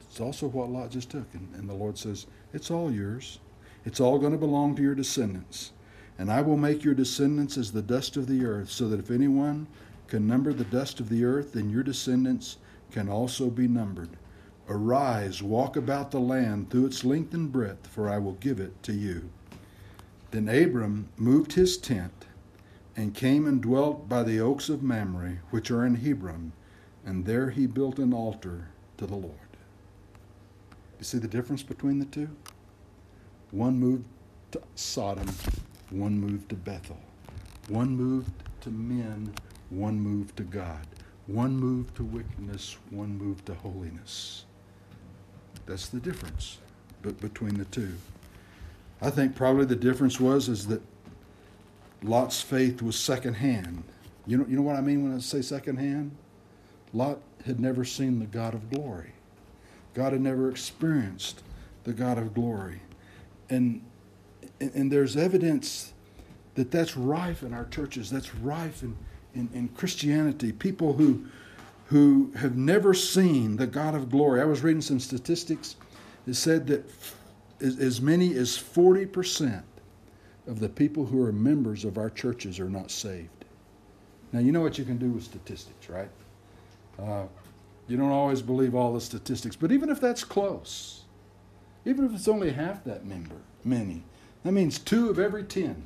It's 0.00 0.20
also 0.20 0.46
what 0.46 0.70
Lot 0.70 0.90
just 0.90 1.10
took. 1.10 1.26
And, 1.34 1.54
and 1.54 1.68
the 1.68 1.74
Lord 1.74 1.98
says, 1.98 2.26
It's 2.54 2.70
all 2.70 2.90
yours. 2.90 3.38
It's 3.84 4.00
all 4.00 4.18
going 4.18 4.32
to 4.32 4.38
belong 4.38 4.74
to 4.76 4.82
your 4.82 4.94
descendants. 4.94 5.72
And 6.18 6.32
I 6.32 6.40
will 6.40 6.56
make 6.56 6.82
your 6.82 6.94
descendants 6.94 7.58
as 7.58 7.72
the 7.72 7.82
dust 7.82 8.16
of 8.16 8.26
the 8.26 8.46
earth, 8.46 8.70
so 8.70 8.88
that 8.88 8.98
if 8.98 9.10
anyone 9.10 9.66
can 10.08 10.26
number 10.26 10.52
the 10.52 10.64
dust 10.64 11.00
of 11.00 11.08
the 11.08 11.24
earth, 11.24 11.52
then 11.52 11.70
your 11.70 11.82
descendants 11.82 12.58
can 12.90 13.08
also 13.08 13.50
be 13.50 13.66
numbered. 13.66 14.10
Arise, 14.68 15.42
walk 15.42 15.76
about 15.76 16.10
the 16.10 16.20
land 16.20 16.70
through 16.70 16.86
its 16.86 17.04
length 17.04 17.34
and 17.34 17.52
breadth, 17.52 17.86
for 17.86 18.08
I 18.08 18.18
will 18.18 18.34
give 18.34 18.58
it 18.58 18.82
to 18.84 18.92
you. 18.92 19.30
Then 20.30 20.48
Abram 20.48 21.08
moved 21.16 21.52
his 21.52 21.76
tent 21.76 22.26
and 22.96 23.14
came 23.14 23.46
and 23.46 23.60
dwelt 23.60 24.08
by 24.08 24.22
the 24.22 24.40
oaks 24.40 24.68
of 24.68 24.82
Mamre, 24.82 25.38
which 25.50 25.70
are 25.70 25.84
in 25.84 25.96
Hebron, 25.96 26.52
and 27.04 27.24
there 27.24 27.50
he 27.50 27.66
built 27.66 27.98
an 27.98 28.12
altar 28.12 28.68
to 28.96 29.06
the 29.06 29.14
Lord. 29.14 29.34
You 30.98 31.04
see 31.04 31.18
the 31.18 31.28
difference 31.28 31.62
between 31.62 31.98
the 31.98 32.06
two? 32.06 32.28
One 33.50 33.78
moved 33.78 34.06
to 34.52 34.62
Sodom, 34.74 35.28
one 35.90 36.18
moved 36.18 36.48
to 36.48 36.56
Bethel. 36.56 36.98
One 37.68 37.96
moved 37.96 38.30
to 38.62 38.70
men, 38.70 39.34
one 39.70 40.00
moved 40.00 40.36
to 40.36 40.42
God. 40.42 40.86
One 41.26 41.56
moved 41.56 41.96
to 41.96 42.04
wickedness, 42.04 42.76
one 42.90 43.18
moved 43.18 43.46
to 43.46 43.54
holiness. 43.54 44.44
That's 45.66 45.88
the 45.88 45.98
difference 45.98 46.58
between 47.02 47.58
the 47.58 47.64
two. 47.66 47.94
I 49.02 49.10
think 49.10 49.34
probably 49.34 49.64
the 49.64 49.76
difference 49.76 50.20
was 50.20 50.48
is 50.48 50.66
that 50.68 50.82
Lot's 52.02 52.40
faith 52.40 52.80
was 52.82 52.98
secondhand. 52.98 53.82
You 54.26 54.38
know, 54.38 54.46
you 54.48 54.56
know 54.56 54.62
what 54.62 54.76
I 54.76 54.80
mean 54.80 55.02
when 55.02 55.14
I 55.16 55.20
say 55.20 55.42
secondhand? 55.42 56.12
Lot 56.92 57.18
had 57.44 57.60
never 57.60 57.84
seen 57.84 58.18
the 58.18 58.26
God 58.26 58.54
of 58.54 58.70
glory. 58.70 59.12
God 59.94 60.12
had 60.12 60.20
never 60.20 60.50
experienced 60.50 61.42
the 61.84 61.92
God 61.92 62.18
of 62.18 62.34
glory. 62.34 62.80
And, 63.48 63.82
and 64.60 64.90
there's 64.90 65.16
evidence 65.16 65.92
that 66.54 66.70
that's 66.70 66.96
rife 66.96 67.42
in 67.42 67.52
our 67.52 67.66
churches, 67.66 68.10
that's 68.10 68.34
rife 68.34 68.82
in, 68.82 68.96
in, 69.36 69.50
in 69.52 69.68
Christianity. 69.68 70.50
People 70.52 70.94
who, 70.94 71.26
who 71.86 72.32
have 72.36 72.56
never 72.56 72.94
seen 72.94 73.56
the 73.56 73.66
God 73.66 73.94
of 73.94 74.10
glory. 74.10 74.40
I 74.40 74.44
was 74.44 74.62
reading 74.62 74.82
some 74.82 74.98
statistics. 74.98 75.76
It 76.26 76.34
said 76.34 76.66
that 76.68 76.90
as 77.60 78.00
many 78.00 78.34
as 78.34 78.50
40% 78.50 79.62
of 80.46 80.60
the 80.60 80.68
people 80.68 81.06
who 81.06 81.22
are 81.22 81.32
members 81.32 81.84
of 81.84 81.98
our 81.98 82.10
churches 82.10 82.58
are 82.58 82.70
not 82.70 82.90
saved. 82.90 83.44
Now, 84.32 84.40
you 84.40 84.52
know 84.52 84.60
what 84.60 84.78
you 84.78 84.84
can 84.84 84.96
do 84.96 85.10
with 85.10 85.24
statistics, 85.24 85.88
right? 85.88 86.10
Uh, 86.98 87.24
you 87.88 87.96
don't 87.96 88.10
always 88.10 88.42
believe 88.42 88.74
all 88.74 88.92
the 88.92 89.00
statistics, 89.00 89.54
but 89.54 89.70
even 89.70 89.88
if 89.88 90.00
that's 90.00 90.24
close, 90.24 91.04
even 91.84 92.04
if 92.04 92.14
it's 92.14 92.28
only 92.28 92.50
half 92.50 92.82
that 92.84 93.04
member, 93.04 93.36
many, 93.64 94.02
that 94.42 94.52
means 94.52 94.78
two 94.78 95.08
of 95.08 95.18
every 95.18 95.44
ten 95.44 95.82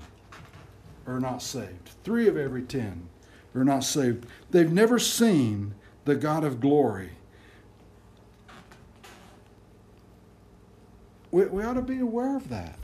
are 1.06 1.20
not 1.20 1.42
saved. 1.42 1.90
Three 2.04 2.28
of 2.28 2.36
every 2.36 2.62
ten 2.62 3.08
are 3.54 3.64
not 3.64 3.84
saved. 3.84 4.26
They've 4.50 4.70
never 4.70 4.98
seen 4.98 5.74
the 6.04 6.14
God 6.14 6.44
of 6.44 6.60
glory. 6.60 7.10
We, 11.30 11.44
we 11.46 11.62
ought 11.62 11.74
to 11.74 11.82
be 11.82 11.98
aware 11.98 12.36
of 12.36 12.48
that. 12.48 12.78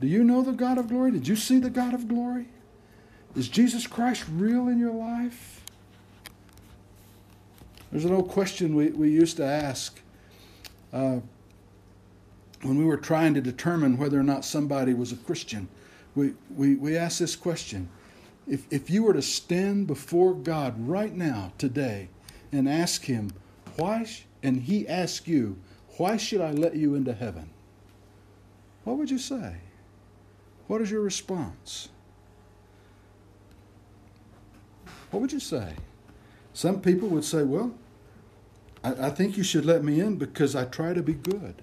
Do 0.00 0.06
you 0.06 0.24
know 0.24 0.42
the 0.42 0.52
God 0.52 0.78
of 0.78 0.88
glory? 0.88 1.12
Did 1.12 1.28
you 1.28 1.36
see 1.36 1.58
the 1.58 1.70
God 1.70 1.94
of 1.94 2.08
glory? 2.08 2.46
Is 3.36 3.48
Jesus 3.48 3.86
Christ 3.86 4.24
real 4.30 4.68
in 4.68 4.78
your 4.78 4.92
life? 4.92 5.62
There's 7.90 8.04
an 8.04 8.12
old 8.12 8.28
question 8.28 8.74
we, 8.74 8.88
we 8.88 9.10
used 9.10 9.36
to 9.36 9.44
ask 9.44 10.00
uh, 10.92 11.20
when 12.62 12.78
we 12.78 12.84
were 12.84 12.96
trying 12.96 13.34
to 13.34 13.40
determine 13.40 13.96
whether 13.96 14.18
or 14.18 14.24
not 14.24 14.44
somebody 14.44 14.94
was 14.94 15.12
a 15.12 15.16
Christian. 15.16 15.68
We, 16.14 16.34
we, 16.54 16.74
we 16.74 16.96
asked 16.96 17.18
this 17.18 17.36
question 17.36 17.88
if, 18.46 18.66
if 18.70 18.90
you 18.90 19.02
were 19.04 19.14
to 19.14 19.22
stand 19.22 19.86
before 19.86 20.34
God 20.34 20.88
right 20.88 21.14
now, 21.14 21.52
today, 21.58 22.08
and 22.52 22.68
ask 22.68 23.04
Him, 23.04 23.32
why, 23.76 24.06
and 24.42 24.62
He 24.62 24.86
asked 24.86 25.26
you, 25.26 25.58
why 25.96 26.16
should 26.16 26.40
I 26.40 26.50
let 26.50 26.76
you 26.76 26.94
into 26.94 27.12
heaven? 27.12 27.50
What 28.84 28.98
would 28.98 29.10
you 29.10 29.18
say? 29.18 29.56
What 30.66 30.80
is 30.80 30.90
your 30.90 31.00
response? 31.00 31.88
What 35.10 35.20
would 35.20 35.32
you 35.32 35.40
say? 35.40 35.74
Some 36.52 36.80
people 36.80 37.08
would 37.08 37.24
say, 37.24 37.42
Well, 37.42 37.74
I, 38.82 39.06
I, 39.06 39.10
think 39.10 39.36
you 39.36 39.42
should 39.42 39.64
let 39.64 39.84
me 39.84 40.00
in 40.00 40.16
because 40.16 40.54
I 40.54 40.64
try 40.64 40.92
to 40.92 41.02
be 41.02 41.14
good. 41.14 41.62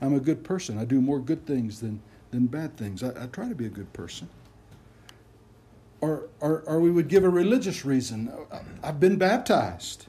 I'm 0.00 0.14
a 0.14 0.20
good 0.20 0.44
person. 0.44 0.78
I 0.78 0.84
do 0.84 1.00
more 1.00 1.18
good 1.18 1.46
things 1.46 1.80
than, 1.80 2.00
than 2.30 2.46
bad 2.46 2.76
things. 2.76 3.02
I, 3.02 3.24
I 3.24 3.26
try 3.26 3.48
to 3.48 3.54
be 3.54 3.66
a 3.66 3.70
good 3.70 3.92
person. 3.92 4.28
Or, 6.06 6.28
or, 6.40 6.60
or 6.66 6.78
we 6.78 6.92
would 6.92 7.08
give 7.08 7.24
a 7.24 7.28
religious 7.28 7.84
reason. 7.84 8.32
I've 8.80 9.00
been 9.00 9.16
baptized. 9.16 10.06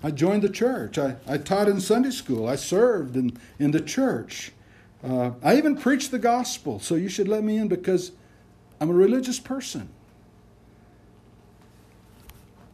I 0.00 0.12
joined 0.12 0.42
the 0.42 0.48
church. 0.48 0.96
I, 0.96 1.16
I 1.26 1.38
taught 1.38 1.68
in 1.68 1.80
Sunday 1.80 2.10
school. 2.10 2.46
I 2.46 2.54
served 2.54 3.16
in, 3.16 3.36
in 3.58 3.72
the 3.72 3.80
church. 3.80 4.52
Uh, 5.02 5.32
I 5.42 5.56
even 5.56 5.76
preached 5.76 6.12
the 6.12 6.20
gospel, 6.20 6.78
so 6.78 6.94
you 6.94 7.08
should 7.08 7.26
let 7.26 7.42
me 7.42 7.56
in 7.56 7.66
because 7.66 8.12
I'm 8.80 8.90
a 8.90 8.94
religious 8.94 9.40
person. 9.40 9.88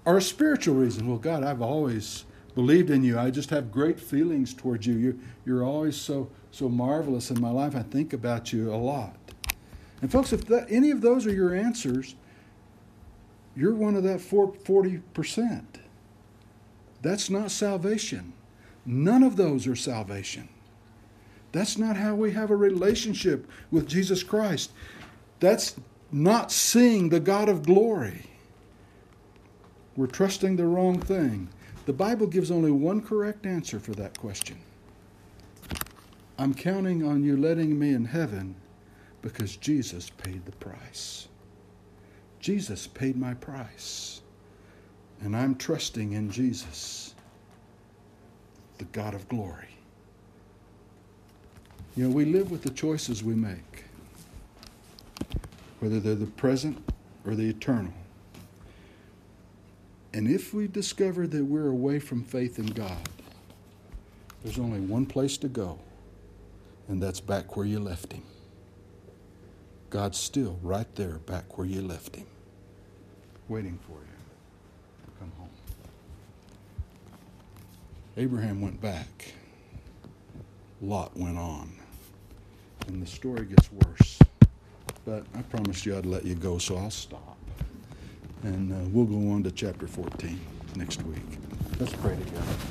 Or 0.04 0.18
a 0.18 0.22
spiritual 0.22 0.74
reason. 0.74 1.08
Well, 1.08 1.16
God, 1.18 1.42
I've 1.42 1.62
always 1.62 2.26
believed 2.54 2.90
in 2.90 3.02
you. 3.02 3.18
I 3.18 3.30
just 3.30 3.48
have 3.48 3.72
great 3.72 3.98
feelings 3.98 4.52
towards 4.52 4.86
you. 4.86 4.94
You're, 4.94 5.16
you're 5.46 5.64
always 5.64 5.96
so, 5.96 6.28
so 6.50 6.68
marvelous 6.68 7.30
in 7.30 7.40
my 7.40 7.50
life. 7.50 7.74
I 7.74 7.82
think 7.84 8.12
about 8.12 8.52
you 8.52 8.70
a 8.70 8.76
lot. 8.76 9.16
And, 10.02 10.12
folks, 10.12 10.34
if 10.34 10.44
that, 10.46 10.66
any 10.68 10.90
of 10.90 11.00
those 11.00 11.26
are 11.26 11.32
your 11.32 11.54
answers, 11.54 12.16
you're 13.56 13.74
one 13.74 13.96
of 13.96 14.02
that 14.04 14.20
40%. 14.20 15.64
That's 17.02 17.30
not 17.30 17.50
salvation. 17.50 18.32
None 18.86 19.22
of 19.22 19.36
those 19.36 19.66
are 19.66 19.76
salvation. 19.76 20.48
That's 21.52 21.76
not 21.76 21.96
how 21.96 22.14
we 22.14 22.32
have 22.32 22.50
a 22.50 22.56
relationship 22.56 23.48
with 23.70 23.88
Jesus 23.88 24.22
Christ. 24.22 24.70
That's 25.40 25.76
not 26.12 26.52
seeing 26.52 27.08
the 27.08 27.20
God 27.20 27.48
of 27.48 27.64
glory. 27.64 28.26
We're 29.96 30.06
trusting 30.06 30.56
the 30.56 30.66
wrong 30.66 31.00
thing. 31.00 31.48
The 31.86 31.92
Bible 31.92 32.26
gives 32.26 32.50
only 32.50 32.70
one 32.70 33.00
correct 33.00 33.46
answer 33.46 33.80
for 33.80 33.92
that 33.92 34.18
question. 34.18 34.58
I'm 36.38 36.54
counting 36.54 37.04
on 37.04 37.22
you 37.22 37.36
letting 37.36 37.78
me 37.78 37.92
in 37.92 38.04
heaven 38.04 38.54
because 39.22 39.56
Jesus 39.56 40.08
paid 40.08 40.46
the 40.46 40.52
price. 40.52 41.28
Jesus 42.40 42.86
paid 42.86 43.16
my 43.16 43.34
price. 43.34 44.22
And 45.22 45.36
I'm 45.36 45.54
trusting 45.54 46.12
in 46.12 46.30
Jesus, 46.30 47.14
the 48.78 48.84
God 48.86 49.14
of 49.14 49.28
glory. 49.28 49.68
You 51.96 52.08
know, 52.08 52.14
we 52.14 52.24
live 52.24 52.50
with 52.50 52.62
the 52.62 52.70
choices 52.70 53.22
we 53.22 53.34
make, 53.34 53.84
whether 55.80 56.00
they're 56.00 56.14
the 56.14 56.26
present 56.26 56.82
or 57.26 57.34
the 57.34 57.50
eternal. 57.50 57.92
And 60.14 60.26
if 60.26 60.54
we 60.54 60.66
discover 60.66 61.26
that 61.26 61.44
we're 61.44 61.68
away 61.68 61.98
from 61.98 62.24
faith 62.24 62.58
in 62.58 62.66
God, 62.66 63.08
there's 64.42 64.58
only 64.58 64.80
one 64.80 65.04
place 65.04 65.36
to 65.38 65.48
go, 65.48 65.78
and 66.88 67.02
that's 67.02 67.20
back 67.20 67.56
where 67.56 67.66
you 67.66 67.78
left 67.78 68.12
Him. 68.12 68.22
God's 69.90 70.18
still 70.18 70.56
right 70.62 70.92
there, 70.94 71.18
back 71.18 71.58
where 71.58 71.66
you 71.66 71.82
left 71.82 72.14
Him, 72.14 72.26
waiting 73.48 73.78
for 73.86 73.94
you. 73.94 75.04
To 75.04 75.10
come 75.18 75.32
home. 75.36 75.48
Abraham 78.16 78.60
went 78.60 78.80
back. 78.80 79.34
Lot 80.80 81.16
went 81.16 81.36
on. 81.36 81.72
And 82.86 83.02
the 83.02 83.06
story 83.06 83.44
gets 83.44 83.70
worse. 83.72 84.18
But 85.04 85.26
I 85.34 85.42
promised 85.42 85.84
you 85.84 85.96
I'd 85.96 86.06
let 86.06 86.24
you 86.24 86.36
go, 86.36 86.58
so 86.58 86.76
I'll 86.76 86.90
stop. 86.90 87.36
And 88.44 88.72
uh, 88.72 88.88
we'll 88.90 89.06
go 89.06 89.32
on 89.32 89.42
to 89.42 89.50
chapter 89.50 89.88
14 89.88 90.40
next 90.76 91.02
week. 91.02 91.18
Let's 91.80 91.92
pray 91.94 92.16
together. 92.16 92.70